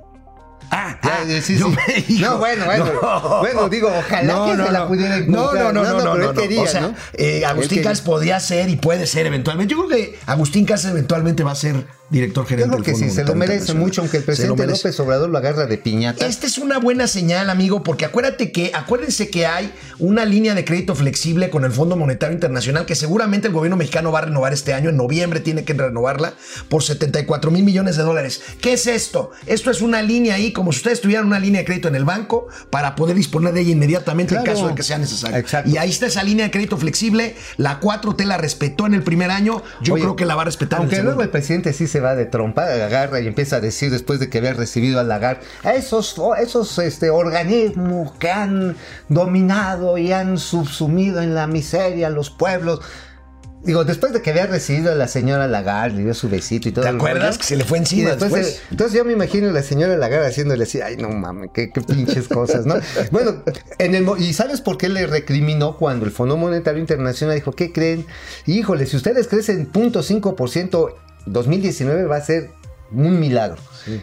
Ah, 0.74 0.98
ah, 1.02 1.20
eh, 1.28 1.42
sí, 1.42 1.58
sí. 1.58 2.20
No, 2.22 2.38
bueno, 2.38 2.66
bueno. 2.66 2.86
Bueno, 3.42 3.68
digo, 3.70 3.90
ojalá 3.90 4.46
que 4.46 4.64
se 4.66 4.72
la 4.72 4.88
pudiera 4.88 5.18
No, 5.18 5.24
involucrar. 5.24 5.74
no, 5.74 5.74
no, 5.74 5.84
no, 5.84 5.92
no, 5.92 5.98
pero 6.14 6.16
no, 6.16 6.30
él 6.32 6.36
quería, 6.38 6.62
O 6.62 6.68
sea, 6.68 6.96
eh, 7.14 7.46
Agustín 7.46 7.80
quería. 7.80 7.92
Cas 7.92 8.02
podría 8.02 8.40
ser 8.40 8.70
y 8.70 8.78
puede 8.78 9.06
ser 9.06 9.26
eventualmente. 9.26 9.74
Yo 9.74 9.86
creo 9.86 9.98
que 9.98 10.20
Agustín 10.26 10.66
Cas 10.66 10.86
eventualmente 10.86 11.44
va 11.44 11.52
a 11.52 11.56
ser 11.56 11.86
director 12.12 12.44
Yo 12.44 12.50
gerente 12.50 12.70
creo 12.76 12.84
del 12.84 12.94
que 12.94 13.00
sí, 13.00 13.10
se 13.10 13.24
lo 13.24 13.36
merece 13.36 13.74
mucho, 13.74 14.02
aunque 14.02 14.18
el 14.18 14.24
presidente. 14.24 14.68
López 14.68 15.00
Obrador 15.00 15.30
lo 15.30 15.38
agarra 15.38 15.66
de 15.66 15.78
piñata. 15.78 16.28
Esta 16.28 16.46
es 16.46 16.58
una 16.58 16.78
buena 16.78 17.08
señal, 17.08 17.50
amigo, 17.50 17.84
porque 17.84 18.06
acuérdate 18.06 18.52
que, 18.52 18.72
acuérdense 18.74 19.30
que 19.30 19.46
hay 19.46 19.72
una 19.98 20.26
línea 20.26 20.54
de 20.54 20.66
crédito 20.66 20.94
flexible 20.94 21.50
con 21.50 21.64
el 21.64 21.72
Fondo 21.72 21.96
Monetario 21.96 22.34
Internacional 22.34 22.86
que 22.86 22.96
seguramente 22.96 23.48
el 23.48 23.54
gobierno 23.54 23.78
mexicano 23.78 24.12
va 24.12 24.20
a 24.20 24.24
renovar 24.24 24.52
este 24.54 24.74
año, 24.74 24.90
en 24.90 24.98
noviembre 24.98 25.40
tiene 25.40 25.64
que 25.64 25.74
renovarla 25.74 26.34
por 26.70 26.84
74 26.84 27.50
mil 27.50 27.64
millones 27.64 27.96
de 27.96 28.04
dólares. 28.04 28.42
¿Qué 28.60 28.74
es 28.74 28.88
esto? 28.88 29.32
Esto 29.46 29.72
es 29.72 29.82
una 29.82 30.02
línea 30.02 30.36
ahí, 30.36 30.52
como 30.52 30.74
si 30.74 30.78
ustedes 30.78 31.00
tuvieran 31.00 31.26
una 31.26 31.40
línea 31.40 31.62
de 31.62 31.66
crédito 31.66 31.88
en 31.88 31.96
el 31.96 32.04
banco 32.04 32.48
para 32.70 32.96
poder 32.96 33.16
disponer 33.16 33.54
de 33.54 33.62
ella 33.62 33.72
inmediatamente 33.72 34.36
en 34.36 34.44
caso 34.44 34.68
de 34.68 34.76
que 34.76 34.84
sea 34.84 34.98
necesario. 34.98 35.38
Exacto. 35.38 35.70
Y 35.70 35.78
ahí 35.78 35.90
está 35.90 36.08
esa 36.08 36.24
línea 36.24 36.46
de 36.46 36.52
crédito 36.52 36.78
flexible, 36.78 37.36
la 37.58 37.80
4T 37.80 38.26
la 38.26 38.38
respetó 38.38 38.86
en 38.86 38.96
el 38.96 39.04
primer 39.04 39.32
año, 39.32 39.64
yo 39.82 39.94
Oye, 39.94 40.04
creo 40.04 40.16
que 40.16 40.26
la 40.26 40.36
va 40.36 40.42
a 40.42 40.46
respetar 40.46 40.80
en 40.80 40.88
el 40.88 40.90
Aunque 40.90 41.04
luego 41.04 41.22
el 41.22 41.30
presidente 41.30 41.72
sí 41.74 41.88
se 41.88 42.01
va 42.02 42.16
de 42.16 42.26
trompa, 42.26 42.66
agarra 42.66 43.20
y 43.22 43.28
empieza 43.28 43.58
a 43.58 43.60
decir 43.62 43.92
después 43.92 44.20
de 44.20 44.30
que 44.30 44.40
había 44.40 44.54
recibido 44.54 45.00
a 45.00 45.04
Lagarde, 45.04 45.42
a 45.64 45.74
esos, 45.74 46.16
esos 46.40 46.78
este, 46.80 47.10
organismos 47.10 48.12
que 48.14 48.30
han 48.32 48.76
dominado 49.10 49.98
y 49.98 50.12
han 50.12 50.38
subsumido 50.38 51.22
en 51.22 51.36
la 51.36 51.48
miseria 51.48 52.10
los 52.10 52.30
pueblos. 52.30 52.82
Digo, 53.64 53.86
después 53.86 54.12
de 54.12 54.24
que 54.24 54.32
había 54.32 54.48
recibido 54.48 54.92
a 54.92 54.96
la 54.96 55.08
señora 55.08 55.48
Lagarde, 55.48 55.98
le 55.98 56.04
dio 56.06 56.14
su 56.16 56.28
besito 56.28 56.68
y 56.68 56.72
todo. 56.72 56.82
¿Te 56.84 56.90
acuerdas 56.90 57.26
rollo, 57.36 57.38
que 57.38 57.46
se 57.46 57.56
le 57.56 57.64
fue 57.64 57.78
encima 57.78 58.10
después, 58.10 58.32
después? 58.34 58.62
entonces 58.72 58.98
yo 58.98 59.06
me 59.06 59.14
imagino 59.14 59.50
a 59.50 59.52
la 59.52 59.62
señora 59.62 59.96
Lagarde 59.98 60.26
haciéndole 60.26 60.64
así, 60.64 60.82
ay 60.82 60.98
no 60.98 61.10
mames, 61.10 61.52
qué, 61.54 61.70
qué 61.70 61.80
pinches 61.82 62.28
cosas, 62.28 62.66
¿no? 62.66 62.74
bueno, 63.12 63.44
en 63.78 63.94
el, 63.94 64.04
mo- 64.04 64.18
¿y 64.18 64.34
sabes 64.34 64.62
por 64.62 64.80
qué 64.80 64.90
le 64.90 65.06
recriminó 65.06 65.78
cuando 65.78 66.06
el 66.06 66.12
Fondo 66.12 66.38
Monetario 66.38 66.80
Internacional 66.80 67.36
dijo, 67.36 67.52
¿qué 67.52 67.72
creen? 67.72 68.08
Híjole, 68.48 68.88
si 68.88 68.98
ustedes 68.98 69.28
crecen 69.28 69.72
0.5%, 69.72 70.94
2019 71.26 72.06
va 72.06 72.18
a 72.18 72.22
ser 72.22 72.50
un 72.92 73.20
milagro. 73.20 73.58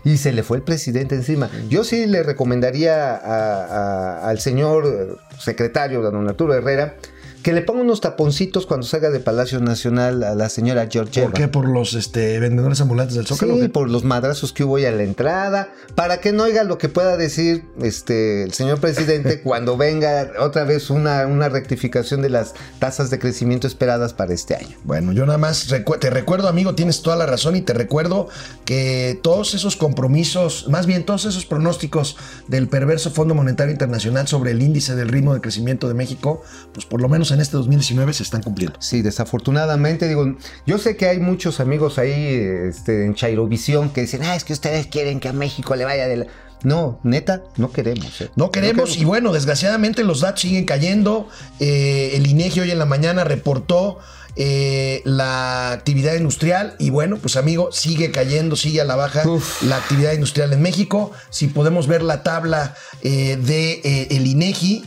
Y 0.04 0.16
se 0.16 0.32
le 0.32 0.42
fue 0.42 0.56
el 0.56 0.62
presidente 0.62 1.14
encima. 1.14 1.50
Yo 1.68 1.84
sí 1.84 2.06
le 2.06 2.22
recomendaría 2.22 3.14
a- 3.14 3.64
a- 3.64 4.28
al 4.28 4.40
señor 4.40 5.18
secretario, 5.38 6.00
don 6.02 6.26
Arturo 6.28 6.54
Herrera, 6.54 6.94
que 7.42 7.52
le 7.52 7.62
ponga 7.62 7.82
unos 7.82 8.00
taponcitos 8.00 8.66
cuando 8.66 8.86
salga 8.86 9.10
de 9.10 9.20
Palacio 9.20 9.60
Nacional 9.60 10.22
a 10.24 10.34
la 10.34 10.48
señora 10.48 10.88
Georgieva. 10.90 11.28
¿Por 11.30 11.38
qué? 11.38 11.48
¿Por 11.48 11.68
los 11.68 11.94
este, 11.94 12.38
vendedores 12.40 12.80
ambulantes 12.80 13.14
del 13.16 13.26
Zócalo? 13.26 13.56
Sí, 13.56 13.68
por 13.68 13.88
los 13.90 14.04
madrazos 14.04 14.52
que 14.52 14.64
hubo 14.64 14.76
ahí 14.76 14.84
a 14.86 14.90
la 14.92 15.02
entrada, 15.04 15.70
para 15.94 16.20
que 16.20 16.32
no 16.32 16.44
oiga 16.44 16.64
lo 16.64 16.78
que 16.78 16.88
pueda 16.88 17.16
decir 17.16 17.64
este 17.80 18.42
el 18.42 18.52
señor 18.52 18.80
presidente 18.80 19.40
cuando 19.42 19.76
venga 19.76 20.30
otra 20.40 20.64
vez 20.64 20.90
una, 20.90 21.26
una 21.26 21.48
rectificación 21.48 22.22
de 22.22 22.28
las 22.30 22.54
tasas 22.78 23.10
de 23.10 23.18
crecimiento 23.18 23.66
esperadas 23.66 24.12
para 24.14 24.34
este 24.34 24.56
año. 24.56 24.76
Bueno, 24.84 25.12
yo 25.12 25.24
nada 25.24 25.38
más 25.38 25.68
recu- 25.70 25.98
te 25.98 26.10
recuerdo, 26.10 26.48
amigo, 26.48 26.74
tienes 26.74 27.02
toda 27.02 27.16
la 27.16 27.26
razón 27.26 27.56
y 27.56 27.60
te 27.62 27.72
recuerdo 27.72 28.28
que 28.64 29.18
todos 29.22 29.54
esos 29.54 29.76
compromisos, 29.76 30.66
más 30.68 30.86
bien 30.86 31.04
todos 31.04 31.24
esos 31.24 31.46
pronósticos 31.46 32.16
del 32.48 32.68
perverso 32.68 33.10
Fondo 33.10 33.34
Monetario 33.34 33.72
Internacional 33.72 34.26
sobre 34.28 34.50
el 34.50 34.62
índice 34.62 34.94
del 34.96 35.08
ritmo 35.08 35.34
de 35.34 35.40
crecimiento 35.40 35.88
de 35.88 35.94
México, 35.94 36.42
pues 36.72 36.84
por 36.86 37.00
lo 37.00 37.08
menos 37.08 37.27
en 37.30 37.40
este 37.40 37.56
2019 37.56 38.12
se 38.12 38.22
están 38.22 38.42
cumpliendo. 38.42 38.78
Sí, 38.80 39.02
desafortunadamente, 39.02 40.08
digo, 40.08 40.36
yo 40.66 40.78
sé 40.78 40.96
que 40.96 41.06
hay 41.06 41.18
muchos 41.18 41.60
amigos 41.60 41.98
ahí 41.98 42.12
este, 42.12 43.04
en 43.04 43.14
Chairovisión 43.14 43.90
que 43.90 44.02
dicen, 44.02 44.22
ah, 44.22 44.34
es 44.34 44.44
que 44.44 44.52
ustedes 44.52 44.86
quieren 44.86 45.20
que 45.20 45.28
a 45.28 45.32
México 45.32 45.74
le 45.76 45.84
vaya 45.84 46.08
de 46.08 46.16
la... 46.18 46.26
No, 46.64 46.98
neta, 47.04 47.42
no 47.56 47.70
queremos. 47.70 48.20
¿eh? 48.20 48.30
No 48.34 48.50
queremos, 48.50 48.96
y 48.96 49.04
bueno, 49.04 49.32
desgraciadamente 49.32 50.02
los 50.02 50.20
datos 50.20 50.40
siguen 50.40 50.64
cayendo. 50.64 51.28
Eh, 51.60 52.12
el 52.14 52.26
INEGI 52.26 52.60
hoy 52.60 52.70
en 52.72 52.80
la 52.80 52.84
mañana 52.84 53.22
reportó 53.22 53.98
eh, 54.34 55.02
la 55.04 55.70
actividad 55.70 56.14
industrial 56.14 56.74
y 56.78 56.90
bueno, 56.90 57.18
pues 57.18 57.36
amigo, 57.36 57.70
sigue 57.70 58.10
cayendo, 58.10 58.56
sigue 58.56 58.80
a 58.80 58.84
la 58.84 58.96
baja 58.96 59.28
Uf. 59.28 59.62
la 59.62 59.76
actividad 59.76 60.12
industrial 60.12 60.52
en 60.52 60.62
México. 60.62 61.12
Si 61.30 61.46
podemos 61.46 61.86
ver 61.86 62.02
la 62.02 62.24
tabla 62.24 62.74
eh, 63.02 63.36
de 63.36 64.08
el 64.10 64.26
INEGI, 64.26 64.84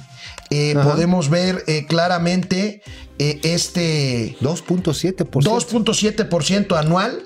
eh, 0.51 0.75
podemos 0.75 1.29
ver 1.29 1.63
eh, 1.67 1.85
claramente 1.87 2.81
eh, 3.19 3.39
este 3.43 4.35
2.7%. 4.41 5.29
2.7% 5.29 6.77
anual. 6.77 7.23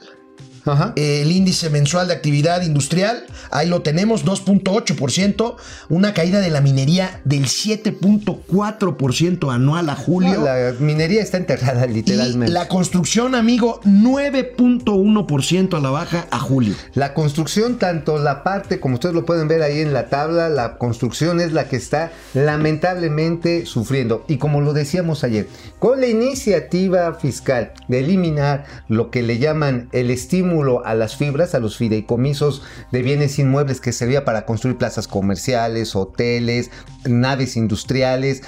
Ajá. 0.65 0.93
El 0.95 1.29
índice 1.31 1.69
mensual 1.69 2.07
de 2.07 2.13
actividad 2.13 2.63
industrial, 2.63 3.25
ahí 3.51 3.67
lo 3.67 3.81
tenemos, 3.81 4.23
2.8%, 4.25 5.57
una 5.89 6.13
caída 6.13 6.39
de 6.39 6.49
la 6.49 6.61
minería 6.61 7.19
del 7.23 7.45
7.4% 7.45 9.53
anual 9.53 9.89
a 9.89 9.95
julio. 9.95 10.39
No, 10.39 10.45
la 10.45 10.73
minería 10.79 11.21
está 11.21 11.37
enterrada 11.37 11.85
y 11.85 11.93
literalmente. 11.93 12.51
la 12.51 12.67
construcción, 12.67 13.35
amigo, 13.35 13.79
9.1% 13.83 15.77
a 15.77 15.79
la 15.79 15.91
baja 15.91 16.25
a 16.31 16.39
julio. 16.39 16.73
La 16.93 17.13
construcción, 17.13 17.77
tanto 17.77 18.17
la 18.17 18.41
parte, 18.43 18.79
como 18.79 18.95
ustedes 18.95 19.13
lo 19.13 19.25
pueden 19.25 19.47
ver 19.47 19.61
ahí 19.61 19.81
en 19.81 19.93
la 19.93 20.09
tabla, 20.09 20.49
la 20.49 20.77
construcción 20.77 21.39
es 21.41 21.53
la 21.53 21.67
que 21.67 21.75
está 21.75 22.11
lamentablemente 22.33 23.67
sufriendo. 23.67 24.25
Y 24.27 24.37
como 24.37 24.61
lo 24.61 24.73
decíamos 24.73 25.23
ayer, 25.23 25.47
con 25.79 26.01
la 26.01 26.07
iniciativa 26.07 27.13
fiscal 27.13 27.73
de 27.87 27.99
eliminar 27.99 28.65
lo 28.87 29.11
que 29.11 29.21
le 29.21 29.37
llaman 29.37 29.89
el 29.91 30.09
estímulo 30.09 30.54
a 30.85 30.95
las 30.95 31.15
fibras, 31.15 31.55
a 31.55 31.59
los 31.59 31.77
fideicomisos 31.77 32.63
de 32.91 33.01
bienes 33.01 33.37
inmuebles 33.39 33.81
que 33.81 33.91
servía 33.91 34.25
para 34.25 34.45
construir 34.45 34.77
plazas 34.77 35.07
comerciales, 35.07 35.95
hoteles, 35.95 36.71
naves 37.05 37.57
industriales. 37.57 38.41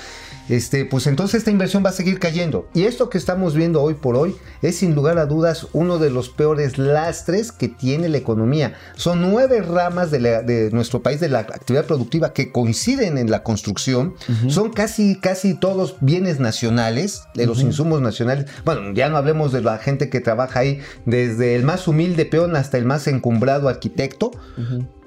Este, 0.50 0.86
pues 0.86 1.08
entonces 1.08 1.40
esta 1.40 1.52
inversión 1.52 1.84
va 1.86 1.90
a 1.90 1.94
seguir 1.94 2.20
cayendo. 2.20 2.70
Y 2.74 2.84
esto 2.84 3.10
que 3.10 3.18
estamos 3.18 3.54
viendo 3.56 3.82
hoy 3.82 3.94
por 3.96 4.16
hoy 4.16 4.36
es 4.62 4.78
sin 4.78 4.96
lugar 4.96 5.18
a 5.18 5.26
dudas 5.26 5.68
uno 5.74 5.98
de 6.00 6.10
los 6.10 6.30
peores 6.30 6.78
lastres 6.78 7.52
que 7.52 7.68
tiene 7.68 8.10
la 8.10 8.18
economía. 8.18 8.74
Son 8.96 9.22
nueve 9.22 9.62
ramas 9.62 10.10
de, 10.12 10.20
la- 10.20 10.42
de 10.44 10.72
nuestro 10.72 11.02
país 11.04 11.20
de 11.20 11.30
la 11.30 11.40
actividad 11.40 11.86
productiva 11.86 12.34
que 12.34 12.52
coinciden 12.52 13.18
en 13.18 13.30
la 13.30 13.44
construcción. 13.44 14.16
Son 14.50 14.72
casi, 14.72 15.20
casi 15.20 15.54
todos 15.54 15.96
bienes 16.02 16.40
nacionales, 16.40 17.24
de 17.36 17.46
los 17.46 17.62
insumos 17.62 18.02
nacionales. 18.02 18.46
Bueno, 18.66 18.94
ya 18.94 19.10
no 19.10 19.18
hablemos 19.18 19.52
de 19.52 19.62
la 19.62 19.78
gente 19.78 20.10
que 20.10 20.20
trabaja 20.22 20.60
ahí, 20.60 20.80
desde 21.06 21.56
el 21.56 21.64
más 21.64 21.88
humilde 21.88 22.26
peón 22.26 22.56
hasta 22.56 22.78
el 22.78 22.86
más 22.86 23.08
encumbrado 23.08 23.70
arquitecto. 23.70 24.32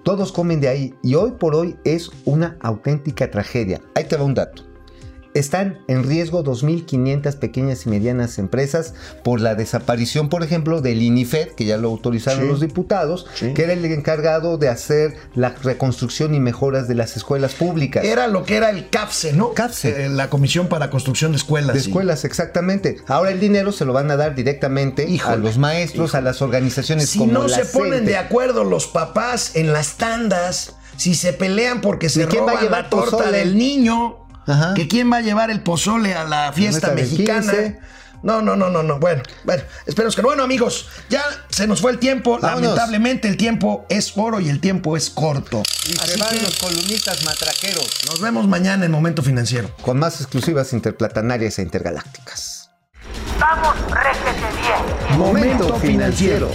Todos 0.02 0.32
comen 0.32 0.60
de 0.60 0.68
ahí 0.68 0.94
y 1.02 1.14
hoy 1.14 1.32
por 1.32 1.54
hoy 1.54 1.76
es 1.84 2.10
una 2.24 2.56
auténtica 2.60 3.30
tragedia. 3.30 3.80
Ahí 3.94 4.04
te 4.04 4.16
va 4.16 4.24
un 4.24 4.34
dato. 4.34 4.64
Están 5.32 5.78
en 5.86 6.02
riesgo 6.04 6.42
2.500 6.42 7.36
pequeñas 7.36 7.86
y 7.86 7.88
medianas 7.88 8.38
empresas 8.38 8.94
por 9.22 9.40
la 9.40 9.54
desaparición, 9.54 10.28
por 10.28 10.42
ejemplo, 10.42 10.80
del 10.80 11.00
INIFED, 11.02 11.50
que 11.50 11.64
ya 11.64 11.76
lo 11.76 11.88
autorizaron 11.88 12.42
Sí. 12.42 12.48
los 12.48 12.60
diputados, 12.60 13.26
Sí. 13.34 13.54
que 13.54 13.62
era 13.62 13.72
el 13.72 13.84
encargado 13.84 14.58
de 14.58 14.68
hacer 14.68 15.14
la 15.34 15.50
reconstrucción 15.62 16.34
y 16.34 16.40
mejoras 16.40 16.88
de 16.88 16.94
las 16.96 17.16
escuelas 17.16 17.54
públicas. 17.54 18.04
Era 18.04 18.26
lo 18.26 18.44
que 18.44 18.56
era 18.56 18.70
el 18.70 18.88
CAPSE, 18.88 19.32
¿no? 19.32 19.54
CAPSE. 19.54 20.06
Eh, 20.06 20.08
la 20.08 20.28
Comisión 20.30 20.66
para 20.68 20.90
Construcción 20.90 21.30
de 21.32 21.36
Escuelas. 21.38 21.74
de 21.74 21.80
escuelas, 21.80 22.24
exactamente. 22.24 22.96
Ahora 23.06 23.30
el 23.30 23.38
dinero 23.40 23.70
se 23.72 23.84
lo 23.84 23.92
van 23.92 24.10
a 24.10 24.16
dar 24.16 24.34
directamente 24.34 25.08
Híjole, 25.08 25.34
a 25.34 25.36
los 25.38 25.58
maestros, 25.58 26.14
a 26.14 26.20
las 26.20 26.42
organizaciones 26.42 27.08
Si 27.10 27.18
como 27.20 27.32
no 27.32 27.46
la 27.46 27.56
se 27.56 27.64
ponen 27.66 27.92
CENTE. 27.98 28.10
de 28.10 28.16
acuerdo 28.16 28.64
los 28.64 28.86
papás 28.88 29.52
en 29.54 29.72
las 29.72 29.96
tandas, 29.96 30.74
si 30.96 31.14
se 31.14 31.32
pelean 31.32 31.80
porque 31.80 32.08
se 32.08 32.22
¿Y 32.22 32.26
quién 32.26 32.42
va 32.42 32.48
a 32.48 32.50
roban 32.54 32.64
llevar 32.64 32.82
la 32.84 32.90
torta 32.90 33.30
del 33.30 33.56
niño, 33.56 34.16
Ajá. 34.50 34.74
que 34.74 34.88
quién 34.88 35.10
va 35.12 35.18
a 35.18 35.20
llevar 35.20 35.50
el 35.50 35.60
pozole 35.62 36.14
a 36.14 36.24
la 36.24 36.52
fiesta 36.52 36.88
mesa 36.88 36.96
del 36.96 37.10
mexicana. 37.10 37.52
15. 37.52 37.78
No, 38.22 38.42
no, 38.42 38.54
no, 38.54 38.68
no, 38.68 38.82
no. 38.82 38.98
Bueno, 38.98 39.22
bueno, 39.44 39.62
esperemos 39.86 40.14
que 40.14 40.20
no. 40.20 40.28
Bueno, 40.28 40.42
amigos, 40.42 40.88
ya 41.08 41.22
se 41.48 41.66
nos 41.66 41.80
fue 41.80 41.90
el 41.90 41.98
tiempo. 41.98 42.38
Vámonos. 42.38 42.60
Lamentablemente 42.62 43.28
el 43.28 43.38
tiempo 43.38 43.86
es 43.88 44.12
oro 44.14 44.40
y 44.40 44.50
el 44.50 44.60
tiempo 44.60 44.94
es 44.96 45.08
corto. 45.08 45.62
Y 45.88 45.92
se 45.94 46.02
Así 46.02 46.20
van 46.20 46.30
que 46.36 46.42
los 46.42 46.58
columnistas 46.58 47.24
matraqueros 47.24 47.88
nos 48.08 48.20
vemos 48.20 48.46
mañana 48.46 48.84
en 48.84 48.90
Momento 48.92 49.22
Financiero. 49.22 49.74
con 49.80 49.98
más 49.98 50.20
exclusivas 50.20 50.74
interplatanarias 50.74 51.58
e 51.58 51.62
intergalácticas. 51.62 52.68
Vamos, 53.38 53.74
réjete 53.90 54.46
bien. 54.60 55.18
Momento 55.18 55.74
financiero. 55.78 56.50